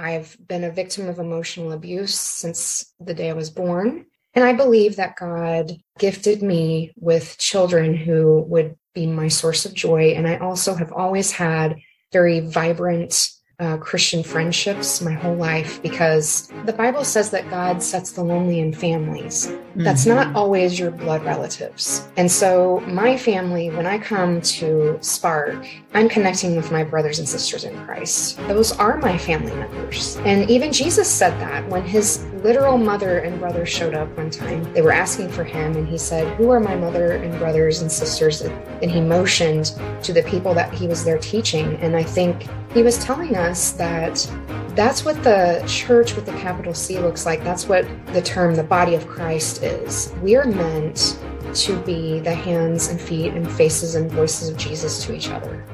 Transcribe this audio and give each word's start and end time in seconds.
I've 0.00 0.36
been 0.48 0.64
a 0.64 0.70
victim 0.70 1.08
of 1.08 1.18
emotional 1.18 1.72
abuse 1.72 2.18
since 2.18 2.94
the 3.00 3.12
day 3.12 3.28
I 3.28 3.34
was 3.34 3.50
born. 3.50 4.06
And 4.34 4.44
I 4.44 4.54
believe 4.54 4.96
that 4.96 5.16
God 5.16 5.72
gifted 5.98 6.42
me 6.42 6.92
with 6.96 7.36
children 7.38 7.94
who 7.94 8.44
would 8.48 8.76
be 8.94 9.06
my 9.06 9.28
source 9.28 9.66
of 9.66 9.74
joy. 9.74 10.12
And 10.12 10.26
I 10.26 10.38
also 10.38 10.74
have 10.74 10.92
always 10.92 11.32
had 11.32 11.76
very 12.12 12.40
vibrant 12.40 13.28
uh, 13.60 13.76
Christian 13.76 14.22
friendships 14.22 15.00
my 15.00 15.12
whole 15.12 15.36
life 15.36 15.82
because 15.82 16.50
the 16.64 16.72
Bible 16.72 17.04
says 17.04 17.30
that 17.30 17.48
God 17.50 17.82
sets 17.82 18.12
the 18.12 18.22
lonely 18.22 18.60
in 18.60 18.72
families. 18.72 19.48
Mm-hmm. 19.48 19.84
That's 19.84 20.06
not 20.06 20.34
always 20.34 20.78
your 20.78 20.90
blood 20.90 21.24
relatives. 21.24 22.08
And 22.16 22.30
so, 22.30 22.80
my 22.86 23.16
family, 23.16 23.70
when 23.70 23.86
I 23.86 23.98
come 23.98 24.40
to 24.40 24.98
Spark, 25.00 25.66
I'm 25.92 26.08
connecting 26.08 26.56
with 26.56 26.72
my 26.72 26.82
brothers 26.82 27.18
and 27.18 27.28
sisters 27.28 27.64
in 27.64 27.78
Christ. 27.84 28.38
Those 28.48 28.72
are 28.72 28.96
my 28.98 29.18
family 29.18 29.54
members. 29.54 30.16
And 30.24 30.48
even 30.50 30.72
Jesus 30.72 31.08
said 31.08 31.38
that 31.40 31.68
when 31.68 31.84
his 31.84 32.24
literal 32.42 32.78
mother 32.78 33.18
and 33.18 33.38
brother 33.38 33.66
showed 33.66 33.94
up 33.94 34.08
one 34.16 34.30
time, 34.30 34.70
they 34.72 34.82
were 34.82 34.92
asking 34.92 35.28
for 35.30 35.44
him, 35.44 35.76
and 35.76 35.86
he 35.86 35.98
said, 35.98 36.26
Who 36.36 36.50
are 36.50 36.60
my 36.60 36.74
mother 36.74 37.12
and 37.12 37.38
brothers 37.38 37.82
and 37.82 37.90
sisters? 37.90 38.40
And 38.40 38.90
he 38.90 39.00
motioned 39.00 39.78
to 40.02 40.12
the 40.12 40.22
people 40.22 40.54
that 40.54 40.72
he 40.72 40.86
was 40.86 41.04
there 41.04 41.18
teaching. 41.18 41.76
And 41.76 41.96
I 41.96 42.02
think 42.02 42.46
he 42.72 42.82
was 42.82 42.98
telling 42.98 43.36
us 43.36 43.72
that 43.72 44.30
that's 44.74 45.04
what 45.04 45.22
the 45.22 45.62
church 45.66 46.14
with 46.14 46.26
the 46.26 46.32
capital 46.32 46.74
C 46.74 46.98
looks 46.98 47.26
like. 47.26 47.42
That's 47.44 47.68
what 47.68 47.86
the 48.08 48.22
term 48.22 48.54
the 48.54 48.62
body 48.62 48.94
of 48.94 49.06
Christ 49.06 49.62
is. 49.62 50.12
We 50.22 50.36
are 50.36 50.46
meant 50.46 51.18
to 51.54 51.76
be 51.80 52.20
the 52.20 52.34
hands 52.34 52.88
and 52.88 53.00
feet 53.00 53.34
and 53.34 53.50
faces 53.50 53.96
and 53.96 54.10
voices 54.10 54.48
of 54.48 54.56
Jesus 54.56 55.04
to 55.04 55.14
each 55.14 55.28
other. 55.28 55.64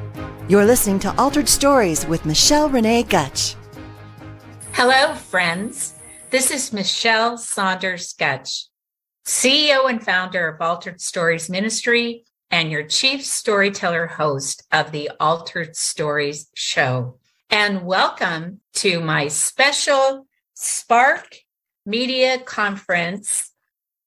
You're 0.49 0.65
listening 0.65 0.99
to 1.01 1.15
Altered 1.19 1.49
Stories 1.49 2.07
with 2.07 2.25
Michelle 2.25 2.69
Renee 2.69 3.03
Gutch. 3.03 3.57
Hello, 4.73 5.15
friends. 5.15 5.96
This 6.37 6.51
is 6.51 6.71
Michelle 6.71 7.39
Saunders 7.39 8.13
Gutch, 8.13 8.67
CEO 9.25 9.89
and 9.89 10.05
founder 10.05 10.49
of 10.49 10.61
Altered 10.61 11.01
Stories 11.01 11.49
Ministry 11.49 12.27
and 12.51 12.71
your 12.71 12.83
chief 12.83 13.25
storyteller 13.25 14.07
host 14.07 14.63
of 14.71 14.93
the 14.93 15.11
Altered 15.19 15.75
Stories 15.77 16.51
show. 16.55 17.17
And 17.49 17.87
welcome 17.87 18.61
to 18.75 19.01
my 19.01 19.29
special 19.29 20.27
Spark 20.53 21.39
Media 21.87 22.39
Conference 22.39 23.51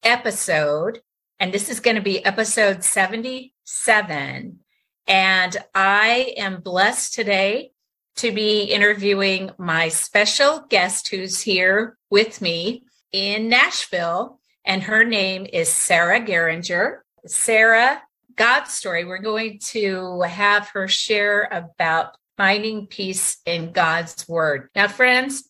episode. 0.04 1.00
And 1.40 1.52
this 1.52 1.68
is 1.68 1.80
going 1.80 1.96
to 1.96 2.04
be 2.04 2.24
episode 2.24 2.84
77. 2.84 4.60
And 5.08 5.58
I 5.74 6.34
am 6.38 6.62
blessed 6.62 7.12
today 7.16 7.72
to 8.18 8.32
be 8.32 8.66
interviewing 8.66 9.50
my 9.58 9.88
special 9.90 10.64
guest 10.70 11.08
who's 11.08 11.42
here 11.42 11.96
with 12.10 12.42
me 12.42 12.84
in 13.12 13.50
Nashville. 13.50 14.40
And 14.66 14.84
her 14.84 15.04
name 15.04 15.48
is 15.52 15.70
Sarah 15.70 16.20
Geringer. 16.20 17.04
Sarah 17.26 18.02
God's 18.36 18.74
story. 18.74 19.04
We're 19.04 19.18
going 19.18 19.60
to 19.60 20.22
have 20.22 20.70
her 20.70 20.88
share 20.88 21.50
about 21.52 22.16
finding 22.38 22.88
peace 22.88 23.38
in 23.46 23.74
God's 23.74 24.28
word. 24.30 24.70
Now, 24.76 24.88
friends, 24.88 25.50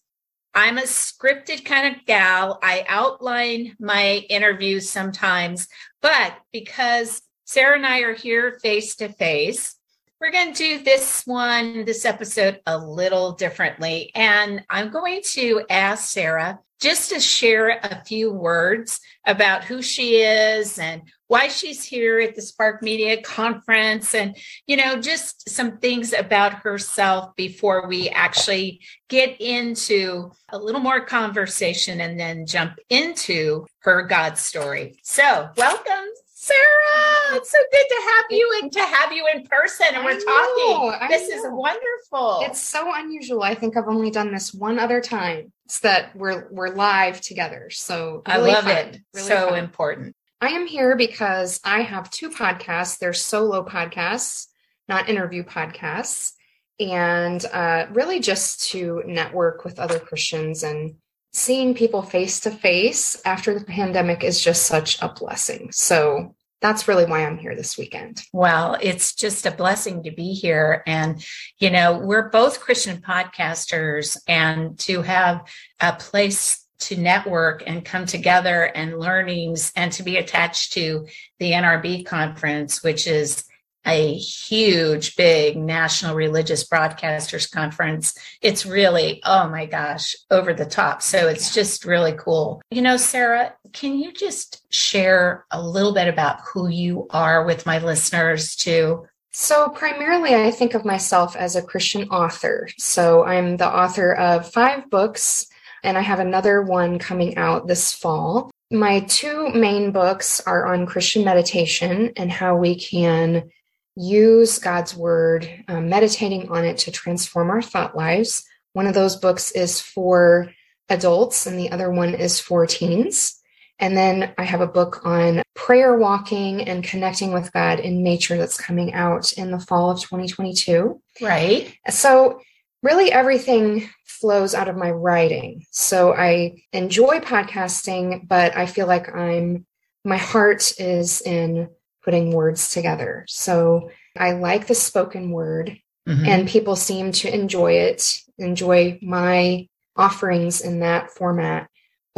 I'm 0.55 0.79
a 0.79 0.83
scripted 0.83 1.63
kind 1.65 1.95
of 1.95 2.05
gal. 2.05 2.57
I 2.63 2.83
outline 2.87 3.75
my 3.79 4.25
interviews 4.29 4.89
sometimes, 4.89 5.67
but 6.01 6.33
because 6.51 7.21
Sarah 7.45 7.75
and 7.75 7.85
I 7.85 7.99
are 7.99 8.15
here 8.15 8.57
face 8.61 8.95
to 8.97 9.09
face, 9.09 9.75
we're 10.19 10.31
going 10.31 10.53
to 10.53 10.77
do 10.77 10.83
this 10.83 11.23
one, 11.25 11.85
this 11.85 12.03
episode 12.03 12.59
a 12.65 12.77
little 12.77 13.31
differently. 13.33 14.11
And 14.15 14.63
I'm 14.69 14.91
going 14.91 15.21
to 15.31 15.63
ask 15.69 16.09
Sarah 16.09 16.59
just 16.81 17.09
to 17.09 17.19
share 17.19 17.79
a 17.83 18.03
few 18.05 18.31
words 18.31 18.99
about 19.25 19.63
who 19.63 19.81
she 19.81 20.17
is 20.17 20.77
and 20.79 21.03
why 21.27 21.47
she's 21.47 21.83
here 21.83 22.19
at 22.19 22.35
the 22.35 22.41
Spark 22.41 22.81
Media 22.81 23.21
Conference 23.21 24.13
and, 24.15 24.35
you 24.65 24.75
know, 24.75 24.99
just 24.99 25.49
some 25.49 25.77
things 25.77 26.13
about 26.13 26.53
herself 26.53 27.35
before 27.35 27.87
we 27.87 28.09
actually 28.09 28.81
get 29.09 29.39
into 29.39 30.31
a 30.49 30.57
little 30.57 30.81
more 30.81 31.05
conversation 31.05 32.01
and 32.01 32.19
then 32.19 32.45
jump 32.45 32.73
into 32.89 33.65
her 33.79 34.03
God 34.03 34.37
story. 34.37 34.97
So, 35.03 35.49
welcome, 35.55 36.07
Sarah. 36.49 37.37
It's 37.37 37.51
so 37.51 37.57
good 37.71 37.85
to 37.87 38.01
have 38.15 38.25
you 38.31 38.59
and 38.61 38.71
to 38.71 38.79
have 38.79 39.13
you 39.13 39.27
in 39.33 39.43
person 39.45 39.87
and 39.93 40.03
we're 40.03 40.17
know, 40.17 40.91
talking. 40.91 41.09
This 41.09 41.29
is 41.29 41.43
wonderful. 41.45 42.41
It's 42.43 42.59
so 42.61 42.91
unusual. 42.93 43.43
I 43.43 43.53
think 43.53 43.77
I've 43.77 43.87
only 43.87 44.09
done 44.09 44.31
this 44.31 44.53
one 44.53 44.79
other 44.79 44.99
time. 44.99 45.51
It's 45.65 45.79
that 45.81 46.15
we're 46.15 46.47
we're 46.51 46.69
live 46.69 47.21
together. 47.21 47.69
So 47.69 48.23
really 48.27 48.51
I 48.51 48.53
love 48.53 48.63
fun. 48.63 48.77
it. 48.77 49.01
Really 49.13 49.27
so 49.27 49.49
fun. 49.49 49.59
important. 49.59 50.15
I 50.41 50.49
am 50.49 50.65
here 50.65 50.95
because 50.95 51.59
I 51.63 51.81
have 51.81 52.09
two 52.09 52.29
podcasts. 52.29 52.97
They're 52.97 53.13
solo 53.13 53.63
podcasts, 53.63 54.47
not 54.87 55.09
interview 55.09 55.43
podcasts, 55.43 56.33
and 56.79 57.43
uh, 57.53 57.87
really 57.91 58.19
just 58.19 58.69
to 58.71 59.03
network 59.05 59.65
with 59.65 59.79
other 59.79 59.99
Christians 59.99 60.63
and 60.63 60.95
seeing 61.33 61.75
people 61.75 62.01
face 62.01 62.39
to 62.41 62.51
face 62.51 63.21
after 63.25 63.57
the 63.57 63.65
pandemic 63.65 64.23
is 64.23 64.41
just 64.41 64.63
such 64.63 64.99
a 65.01 65.09
blessing. 65.09 65.71
So 65.71 66.35
that's 66.61 66.87
really 66.87 67.05
why 67.05 67.25
I'm 67.25 67.37
here 67.37 67.55
this 67.55 67.77
weekend. 67.77 68.21
Well, 68.33 68.77
it's 68.81 69.15
just 69.15 69.45
a 69.45 69.51
blessing 69.51 70.03
to 70.03 70.11
be 70.11 70.33
here. 70.33 70.83
And, 70.85 71.23
you 71.57 71.69
know, 71.69 71.97
we're 71.97 72.29
both 72.29 72.59
Christian 72.59 73.01
podcasters, 73.01 74.17
and 74.27 74.77
to 74.79 75.01
have 75.01 75.47
a 75.79 75.93
place 75.93 76.65
to 76.79 76.95
network 76.95 77.63
and 77.67 77.83
come 77.83 78.05
together 78.05 78.63
and 78.63 78.97
learnings 78.97 79.71
and 79.75 79.91
to 79.91 80.03
be 80.03 80.17
attached 80.17 80.73
to 80.73 81.07
the 81.37 81.51
NRB 81.51 82.05
conference, 82.05 82.83
which 82.83 83.05
is 83.05 83.43
a 83.85 84.13
huge, 84.13 85.15
big 85.15 85.57
national 85.57 86.15
religious 86.15 86.67
broadcasters 86.67 87.49
conference. 87.51 88.13
It's 88.41 88.65
really, 88.65 89.21
oh 89.25 89.49
my 89.49 89.65
gosh, 89.65 90.15
over 90.29 90.53
the 90.53 90.65
top. 90.65 91.01
So 91.01 91.27
it's 91.27 91.53
just 91.53 91.85
really 91.85 92.13
cool. 92.13 92.61
You 92.71 92.81
know, 92.81 92.97
Sarah, 92.97 93.53
can 93.73 93.97
you 93.97 94.11
just 94.11 94.63
share 94.73 95.45
a 95.51 95.61
little 95.61 95.93
bit 95.93 96.07
about 96.07 96.41
who 96.41 96.67
you 96.69 97.07
are 97.09 97.45
with 97.45 97.65
my 97.65 97.79
listeners 97.79 98.55
too? 98.55 99.05
So, 99.31 99.69
primarily, 99.69 100.35
I 100.35 100.51
think 100.51 100.73
of 100.73 100.85
myself 100.85 101.35
as 101.35 101.55
a 101.55 101.61
Christian 101.61 102.09
author. 102.09 102.67
So, 102.77 103.23
I'm 103.25 103.57
the 103.57 103.67
author 103.67 104.13
of 104.13 104.51
five 104.51 104.89
books 104.89 105.47
and 105.83 105.97
I 105.97 106.01
have 106.01 106.19
another 106.19 106.61
one 106.61 106.99
coming 106.99 107.37
out 107.37 107.67
this 107.67 107.93
fall. 107.93 108.51
My 108.71 109.01
two 109.01 109.49
main 109.49 109.91
books 109.91 110.41
are 110.41 110.67
on 110.73 110.85
Christian 110.85 111.23
meditation 111.23 112.11
and 112.17 112.31
how 112.31 112.57
we 112.57 112.79
can 112.79 113.49
use 113.95 114.59
God's 114.59 114.95
word, 114.95 115.49
um, 115.67 115.89
meditating 115.89 116.49
on 116.49 116.65
it 116.65 116.77
to 116.79 116.91
transform 116.91 117.49
our 117.49 117.61
thought 117.61 117.95
lives. 117.95 118.43
One 118.73 118.87
of 118.87 118.93
those 118.93 119.15
books 119.15 119.51
is 119.51 119.81
for 119.81 120.51
adults, 120.89 121.45
and 121.45 121.57
the 121.57 121.71
other 121.71 121.91
one 121.91 122.13
is 122.13 122.39
for 122.39 122.65
teens. 122.65 123.38
And 123.79 123.95
then 123.95 124.33
I 124.37 124.43
have 124.43 124.61
a 124.61 124.67
book 124.67 125.05
on 125.05 125.41
prayer 125.55 125.97
walking 125.97 126.67
and 126.67 126.83
connecting 126.83 127.31
with 127.31 127.53
God 127.53 127.79
in 127.79 128.03
nature 128.03 128.37
that's 128.37 128.59
coming 128.59 128.93
out 128.93 129.33
in 129.33 129.51
the 129.51 129.59
fall 129.59 129.89
of 129.91 130.01
2022. 130.01 131.01
Right. 131.21 131.73
So, 131.89 132.41
really, 132.83 133.11
everything 133.11 133.89
flows 134.19 134.53
out 134.53 134.67
of 134.67 134.75
my 134.75 134.91
writing. 134.91 135.65
So 135.71 136.13
I 136.13 136.63
enjoy 136.73 137.19
podcasting, 137.19 138.27
but 138.27 138.55
I 138.55 138.65
feel 138.65 138.87
like 138.87 139.15
I'm, 139.15 139.65
my 140.03 140.17
heart 140.17 140.73
is 140.77 141.21
in 141.21 141.69
putting 142.03 142.31
words 142.31 142.73
together. 142.73 143.25
So 143.27 143.91
I 144.17 144.31
like 144.33 144.67
the 144.67 144.75
spoken 144.75 145.31
word, 145.31 145.77
mm-hmm. 146.07 146.25
and 146.25 146.49
people 146.49 146.75
seem 146.75 147.11
to 147.13 147.33
enjoy 147.33 147.73
it, 147.73 148.19
enjoy 148.37 148.99
my 149.01 149.67
offerings 149.95 150.61
in 150.61 150.79
that 150.79 151.11
format. 151.11 151.69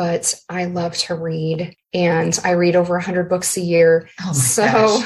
But 0.01 0.33
I 0.49 0.65
love 0.65 0.97
to 0.97 1.13
read, 1.13 1.75
and 1.93 2.39
I 2.43 2.53
read 2.53 2.75
over 2.75 2.95
100 2.95 3.29
books 3.29 3.55
a 3.55 3.61
year. 3.61 4.09
Oh 4.19 4.33
so 4.33 4.99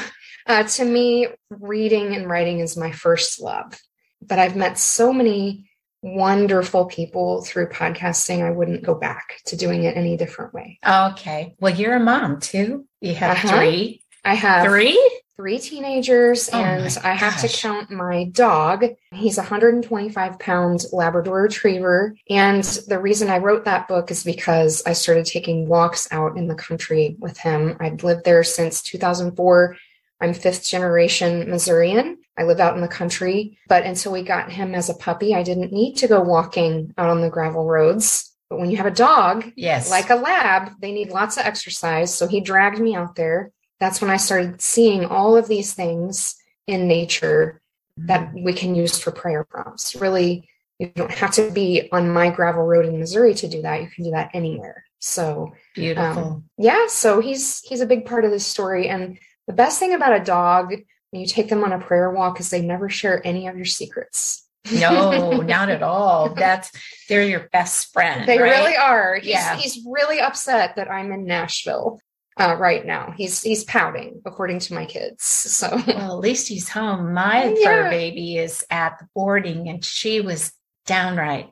uh, 0.46 0.62
to 0.62 0.84
me, 0.86 1.28
reading 1.50 2.14
and 2.14 2.26
writing 2.26 2.60
is 2.60 2.78
my 2.78 2.92
first 2.92 3.38
love. 3.38 3.78
But 4.22 4.38
I've 4.38 4.56
met 4.56 4.78
so 4.78 5.12
many 5.12 5.68
wonderful 6.00 6.86
people 6.86 7.42
through 7.44 7.68
podcasting. 7.68 8.42
I 8.42 8.52
wouldn't 8.52 8.84
go 8.84 8.94
back 8.94 9.42
to 9.48 9.56
doing 9.56 9.84
it 9.84 9.98
any 9.98 10.16
different 10.16 10.54
way. 10.54 10.78
Okay. 10.88 11.54
Well, 11.60 11.74
you're 11.74 11.96
a 11.96 12.00
mom 12.00 12.40
too. 12.40 12.86
You 13.02 13.16
have 13.16 13.36
uh-huh. 13.36 13.58
three. 13.58 14.02
I 14.24 14.32
have 14.32 14.64
three 14.64 15.15
three 15.36 15.58
teenagers 15.58 16.48
oh 16.52 16.58
and 16.58 16.98
I 17.04 17.12
have 17.12 17.40
to 17.42 17.48
count 17.48 17.90
my 17.90 18.24
dog. 18.24 18.86
He's 19.12 19.36
a 19.36 19.42
125 19.42 20.38
pound 20.38 20.84
Labrador 20.92 21.42
retriever. 21.42 22.14
And 22.30 22.64
the 22.88 22.98
reason 22.98 23.28
I 23.28 23.38
wrote 23.38 23.66
that 23.66 23.86
book 23.86 24.10
is 24.10 24.24
because 24.24 24.82
I 24.86 24.94
started 24.94 25.26
taking 25.26 25.68
walks 25.68 26.08
out 26.10 26.38
in 26.38 26.48
the 26.48 26.54
country 26.54 27.16
with 27.18 27.36
him. 27.38 27.76
I'd 27.80 28.02
lived 28.02 28.24
there 28.24 28.42
since 28.44 28.82
2004. 28.82 29.76
I'm 30.22 30.32
fifth 30.32 30.64
generation 30.64 31.50
Missourian. 31.50 32.18
I 32.38 32.44
live 32.44 32.60
out 32.60 32.74
in 32.74 32.80
the 32.80 32.88
country, 32.88 33.58
but 33.68 33.84
until 33.84 34.12
we 34.12 34.22
got 34.22 34.50
him 34.52 34.74
as 34.74 34.88
a 34.88 34.94
puppy, 34.94 35.34
I 35.34 35.42
didn't 35.42 35.72
need 35.72 35.96
to 35.98 36.08
go 36.08 36.20
walking 36.22 36.94
out 36.96 37.08
on 37.10 37.20
the 37.20 37.30
gravel 37.30 37.64
roads. 37.66 38.32
But 38.48 38.58
when 38.58 38.70
you 38.70 38.76
have 38.76 38.86
a 38.86 38.90
dog, 38.90 39.52
Yes. 39.56 39.90
like 39.90 40.08
a 40.10 40.14
lab, 40.14 40.70
they 40.80 40.92
need 40.92 41.10
lots 41.10 41.36
of 41.36 41.44
exercise. 41.44 42.14
So 42.14 42.26
he 42.26 42.40
dragged 42.40 42.78
me 42.78 42.94
out 42.94 43.16
there. 43.16 43.52
That's 43.80 44.00
when 44.00 44.10
I 44.10 44.16
started 44.16 44.60
seeing 44.60 45.04
all 45.04 45.36
of 45.36 45.48
these 45.48 45.74
things 45.74 46.36
in 46.66 46.88
nature 46.88 47.60
that 47.98 48.32
we 48.34 48.52
can 48.52 48.74
use 48.74 48.98
for 48.98 49.10
prayer 49.10 49.44
prompts. 49.44 49.94
Really, 49.96 50.48
you 50.78 50.88
don't 50.94 51.10
have 51.10 51.32
to 51.32 51.50
be 51.50 51.88
on 51.92 52.10
my 52.12 52.30
gravel 52.30 52.62
road 52.62 52.86
in 52.86 52.98
Missouri 52.98 53.34
to 53.34 53.48
do 53.48 53.62
that. 53.62 53.82
You 53.82 53.88
can 53.88 54.04
do 54.04 54.10
that 54.12 54.30
anywhere. 54.34 54.84
So 54.98 55.52
beautiful. 55.74 56.24
um, 56.24 56.44
yeah, 56.58 56.86
so 56.88 57.20
he's 57.20 57.60
he's 57.60 57.80
a 57.80 57.86
big 57.86 58.06
part 58.06 58.24
of 58.24 58.30
this 58.30 58.46
story. 58.46 58.88
And 58.88 59.18
the 59.46 59.52
best 59.52 59.78
thing 59.78 59.94
about 59.94 60.18
a 60.20 60.24
dog 60.24 60.70
when 61.10 61.20
you 61.20 61.26
take 61.26 61.48
them 61.48 61.64
on 61.64 61.72
a 61.72 61.78
prayer 61.78 62.10
walk 62.10 62.40
is 62.40 62.50
they 62.50 62.62
never 62.62 62.88
share 62.88 63.24
any 63.26 63.46
of 63.46 63.56
your 63.56 63.64
secrets. 63.66 64.46
no, 64.72 65.30
not 65.42 65.68
at 65.68 65.82
all. 65.82 66.34
That's 66.34 66.70
they're 67.08 67.22
your 67.24 67.48
best 67.52 67.92
friend. 67.92 68.26
They 68.28 68.38
right? 68.38 68.50
really 68.50 68.76
are. 68.76 69.16
He's, 69.16 69.28
Yeah. 69.28 69.56
he's 69.56 69.84
really 69.86 70.18
upset 70.20 70.76
that 70.76 70.90
I'm 70.90 71.12
in 71.12 71.24
Nashville 71.24 72.00
uh, 72.38 72.56
right 72.58 72.84
now. 72.84 73.12
He's 73.16 73.42
he's 73.42 73.64
pouting, 73.64 74.20
according 74.26 74.58
to 74.60 74.74
my 74.74 74.84
kids. 74.84 75.24
So 75.24 75.70
Well, 75.86 76.12
at 76.12 76.18
least 76.18 76.48
he's 76.48 76.68
home. 76.68 77.12
My 77.14 77.54
Yeah. 77.56 77.64
fur 77.64 77.90
baby 77.90 78.36
is 78.38 78.64
at 78.70 78.98
the 78.98 79.06
boarding, 79.14 79.68
and 79.68 79.84
she 79.84 80.20
was 80.20 80.52
downright 80.86 81.50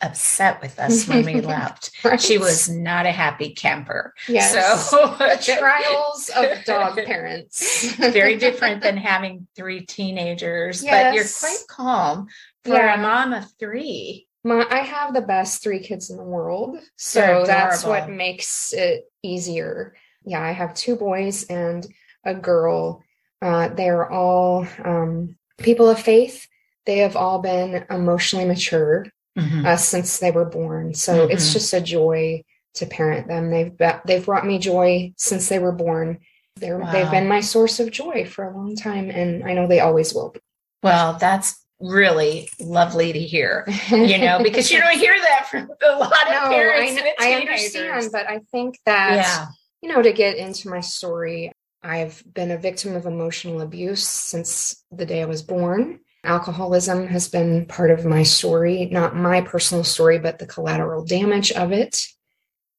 upset 0.00 0.62
with 0.62 0.78
us 0.78 1.08
when 1.08 1.24
we 1.26 1.40
left. 1.56 1.90
right? 2.04 2.20
She 2.20 2.38
was 2.38 2.68
not 2.68 3.04
a 3.06 3.10
happy 3.10 3.52
camper. 3.54 4.14
yes. 4.28 4.88
So 4.90 5.08
the 5.18 5.56
trials 5.58 6.30
of 6.36 6.64
dog 6.64 6.96
parents. 7.04 7.92
very 7.96 8.36
different 8.36 8.80
than 8.82 8.96
having 8.96 9.48
three 9.56 9.84
teenagers, 9.86 10.84
but 10.84 11.14
you're 11.14 11.24
quite 11.24 11.64
calm 11.68 12.28
for 12.64 12.74
Yeah. 12.74 12.94
a 12.94 12.98
mom 12.98 13.32
of 13.32 13.46
three. 13.58 14.28
My, 14.44 14.64
I 14.70 14.78
have 14.84 15.14
the 15.14 15.20
best 15.22 15.64
three 15.64 15.80
kids 15.80 16.10
in 16.10 16.16
the 16.16 16.22
world. 16.22 16.78
So 16.96 17.42
that's 17.44 17.82
what 17.82 18.08
makes 18.08 18.72
it 18.72 19.10
easier. 19.24 19.96
Yeah, 20.28 20.42
I 20.42 20.52
have 20.52 20.74
two 20.74 20.96
boys 20.96 21.44
and 21.44 21.86
a 22.24 22.34
girl. 22.34 23.02
Uh, 23.40 23.68
they're 23.68 24.10
all 24.10 24.66
um, 24.84 25.36
people 25.58 25.88
of 25.88 25.98
faith. 26.00 26.46
They 26.86 26.98
have 26.98 27.16
all 27.16 27.38
been 27.40 27.84
emotionally 27.90 28.44
mature 28.46 29.06
Mhm. 29.38 29.64
uh, 29.66 29.76
since 29.76 30.18
they 30.18 30.30
were 30.32 30.44
born. 30.44 30.94
So 30.94 31.24
it's 31.28 31.48
Mhm. 31.48 31.52
just 31.52 31.72
a 31.72 31.80
joy 31.80 32.42
to 32.74 32.86
parent 32.86 33.28
them. 33.28 33.50
They've 33.50 33.76
be- 33.76 34.00
they've 34.04 34.24
brought 34.24 34.44
me 34.46 34.58
joy 34.58 35.12
since 35.16 35.48
they 35.48 35.58
were 35.58 35.72
born. 35.72 36.18
They're 36.56 36.78
they've 36.92 37.10
been 37.10 37.28
my 37.28 37.40
source 37.40 37.78
of 37.80 37.90
joy 37.92 38.24
for 38.26 38.44
a 38.48 38.54
long 38.56 38.74
time, 38.74 39.10
and 39.10 39.44
I 39.44 39.52
know 39.54 39.66
they 39.68 39.78
always 39.80 40.12
will 40.12 40.30
be. 40.30 40.40
Well, 40.82 41.14
that's 41.20 41.64
really 41.80 42.48
lovely 42.58 43.12
to 43.12 43.20
hear, 43.20 43.64
you 43.90 44.18
know, 44.18 44.42
because 44.42 44.68
you 44.72 44.80
don't 44.80 44.98
hear 45.04 45.14
that 45.28 45.46
from 45.48 45.70
a 45.82 45.92
lot 45.96 46.26
of 46.26 46.32
no, 46.32 46.40
I, 46.46 46.48
parents. 46.50 47.00
I 47.20 47.24
teenagers. 47.24 47.76
understand, 47.76 48.08
but 48.12 48.28
I 48.28 48.40
think 48.50 48.78
that 48.86 49.14
yeah. 49.16 49.46
You 49.82 49.88
know 49.88 50.02
to 50.02 50.12
get 50.12 50.36
into 50.36 50.68
my 50.68 50.80
story, 50.80 51.52
I've 51.82 52.22
been 52.34 52.50
a 52.50 52.58
victim 52.58 52.96
of 52.96 53.06
emotional 53.06 53.60
abuse 53.60 54.06
since 54.06 54.84
the 54.90 55.06
day 55.06 55.22
I 55.22 55.26
was 55.26 55.42
born. 55.42 56.00
Alcoholism 56.24 57.06
has 57.06 57.28
been 57.28 57.66
part 57.66 57.90
of 57.90 58.04
my 58.04 58.24
story, 58.24 58.86
not 58.86 59.14
my 59.14 59.40
personal 59.40 59.84
story, 59.84 60.18
but 60.18 60.38
the 60.38 60.46
collateral 60.46 61.04
damage 61.04 61.52
of 61.52 61.72
it. 61.72 62.04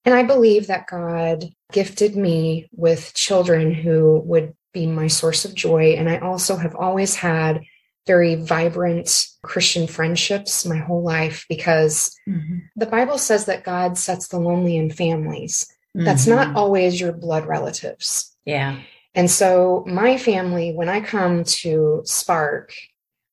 And 0.05 0.13
I 0.13 0.23
believe 0.23 0.67
that 0.67 0.87
God 0.87 1.45
gifted 1.71 2.15
me 2.15 2.67
with 2.73 3.13
children 3.13 3.73
who 3.73 4.21
would 4.25 4.53
be 4.73 4.85
my 4.85 5.07
source 5.07 5.45
of 5.45 5.55
joy. 5.55 5.93
And 5.93 6.09
I 6.09 6.17
also 6.19 6.57
have 6.57 6.75
always 6.75 7.15
had 7.15 7.61
very 8.05 8.35
vibrant 8.35 9.27
Christian 9.43 9.87
friendships 9.87 10.65
my 10.65 10.77
whole 10.77 11.03
life 11.03 11.45
because 11.47 12.15
Mhm. 12.27 12.61
the 12.75 12.85
Bible 12.85 13.17
says 13.17 13.45
that 13.45 13.63
God 13.63 13.97
sets 13.97 14.27
the 14.27 14.39
lonely 14.39 14.77
in 14.77 14.89
families. 14.89 15.67
That's 15.95 16.25
Mhm. 16.25 16.35
not 16.35 16.55
always 16.55 16.99
your 16.99 17.11
blood 17.11 17.45
relatives. 17.45 18.35
Yeah. 18.45 18.79
And 19.15 19.29
so, 19.29 19.83
my 19.87 20.17
family, 20.17 20.71
when 20.73 20.87
I 20.89 21.01
come 21.01 21.43
to 21.43 22.01
Spark, 22.05 22.73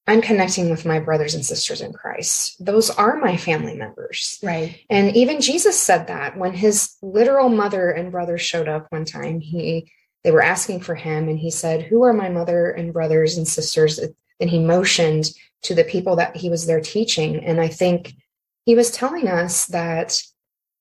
I'm 0.07 0.23
connecting 0.23 0.71
with 0.71 0.85
my 0.87 1.01
brothers 1.01 1.35
and 1.35 1.45
sisters 1.45 1.81
in 1.81 1.93
Christ. 1.93 2.65
Those 2.65 2.91
are 2.91 3.17
my 3.17 3.37
family 3.37 3.75
members. 3.75 4.39
Right. 4.43 4.79
And 4.89 5.15
even 5.17 5.41
Jesus 5.41 5.79
said 5.79 6.07
that 6.07 6.39
when 6.39 6.53
his 6.55 6.95
literal 7.03 7.49
mother 7.49 7.91
and 7.91 8.13
brother 8.13 8.39
showed 8.39 8.69
up 8.69 8.87
one 8.91 9.05
time, 9.05 9.41
he 9.41 9.91
they 10.25 10.33
were 10.33 10.43
asking 10.43 10.81
for 10.81 10.97
him 10.97 11.29
and 11.29 11.39
he 11.39 11.53
said, 11.53 11.83
"Who 11.83 12.03
are 12.03 12.13
my 12.13 12.29
mother 12.29 12.71
and 12.71 12.93
brothers 12.93 13.37
and 13.37 13.47
sisters?" 13.47 14.01
And 14.41 14.51
he 14.51 14.59
motioned 14.59 15.31
to 15.63 15.75
the 15.75 15.85
people 15.85 16.17
that 16.17 16.37
he 16.37 16.51
was 16.51 16.67
there 16.67 16.81
teaching, 16.81 17.45
and 17.45 17.61
I 17.61 17.69
think 17.69 18.13
he 18.65 18.75
was 18.75 18.91
telling 18.91 19.29
us 19.29 19.67
that 19.67 20.21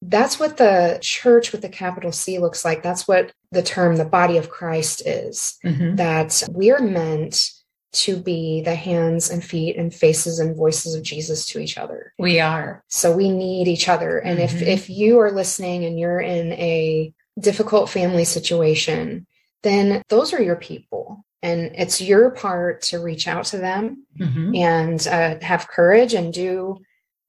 that's 0.09 0.39
what 0.39 0.57
the 0.57 0.97
church 1.01 1.51
with 1.51 1.61
the 1.61 1.69
capital 1.69 2.11
C 2.11 2.39
looks 2.39 2.63
like. 2.63 2.83
That's 2.83 3.07
what 3.07 3.31
the 3.51 3.63
term 3.63 3.95
the 3.95 4.05
body 4.05 4.37
of 4.37 4.49
Christ 4.49 5.05
is. 5.05 5.57
Mhm. 5.63 5.97
That 5.97 6.43
we're 6.49 6.79
meant 6.79 7.51
to 7.93 8.17
be 8.17 8.61
the 8.61 8.75
hands 8.75 9.29
and 9.29 9.43
feet 9.43 9.77
and 9.77 9.93
faces 9.93 10.39
and 10.39 10.55
voices 10.55 10.95
of 10.95 11.01
Jesus 11.01 11.45
to 11.45 11.59
each 11.59 11.77
other. 11.77 12.13
We 12.19 12.39
are. 12.41 12.83
So 12.89 13.15
we 13.15 13.31
need 13.31 13.67
each 13.69 13.87
other. 13.87 14.17
And 14.17 14.39
if 14.39 14.51
Mhm. 14.51 14.67
if 14.67 14.89
you 14.89 15.19
are 15.19 15.31
listening 15.31 15.85
and 15.85 15.97
you're 15.97 16.19
in 16.19 16.51
a 16.53 17.13
difficult 17.39 17.89
family 17.89 18.25
situation, 18.25 19.25
then 19.63 20.01
those 20.09 20.33
are 20.33 20.41
your 20.41 20.57
people. 20.57 21.23
And 21.41 21.71
it's 21.75 22.01
your 22.01 22.31
part 22.31 22.81
to 22.83 22.99
reach 22.99 23.27
out 23.27 23.45
to 23.45 23.57
them 23.57 24.05
Mhm. 24.19 24.57
and 24.57 25.07
uh, 25.07 25.45
have 25.45 25.67
courage 25.67 26.13
and 26.13 26.33
do 26.33 26.79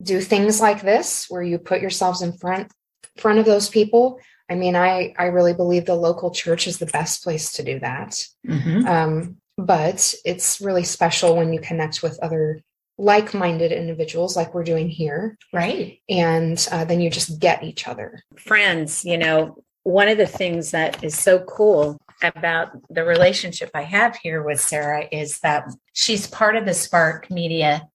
do 0.03 0.21
things 0.21 0.61
like 0.61 0.83
this 0.83 1.27
where 1.29 1.43
you 1.43 1.59
put 1.59 1.81
yourselves 1.81 2.23
in 2.23 2.33
front 2.33 2.71
front 3.17 3.39
of 3.39 3.45
those 3.47 3.69
people. 3.69 4.21
I 4.51 4.55
mean, 4.55 4.77
I 4.77 5.15
I 5.19 5.25
really 5.27 5.55
believe 5.55 5.87
the 5.87 5.95
local 5.95 6.31
church 6.31 6.67
is 6.67 6.79
the 6.79 6.87
best 6.87 7.23
place 7.25 7.53
to 7.53 7.63
do 7.63 7.81
that. 7.81 8.25
Mhm. 8.47 8.87
Um, 8.87 9.37
but 9.57 10.15
it's 10.25 10.61
really 10.61 10.85
special 10.85 11.35
when 11.37 11.53
you 11.53 11.61
connect 11.61 12.03
with 12.03 12.19
other 12.21 12.61
like-minded 12.99 13.73
individuals 13.73 14.37
like 14.37 14.55
we're 14.55 14.65
doing 14.65 14.89
here 14.89 15.37
Right. 15.53 15.99
and 16.09 16.67
uh, 16.73 16.85
then 16.85 17.01
you 17.01 17.11
just 17.11 17.39
get 17.41 17.63
each 17.63 17.87
other. 17.89 18.23
friends, 18.39 19.05
you 19.05 19.19
know, 19.19 19.59
one 19.83 20.09
of 20.09 20.17
the 20.19 20.27
things 20.27 20.71
that 20.73 21.03
is 21.05 21.17
so 21.19 21.41
cool 21.41 21.99
about 22.23 22.71
the 22.89 23.05
relationship 23.05 23.71
I 23.75 23.83
have 23.83 24.17
here 24.17 24.43
with 24.43 24.61
Sarah 24.61 25.07
is 25.13 25.39
that 25.41 25.65
she's 25.93 26.27
part 26.27 26.57
of 26.57 26.65
the 26.65 26.73
Spark 26.75 27.31
Media 27.31 27.87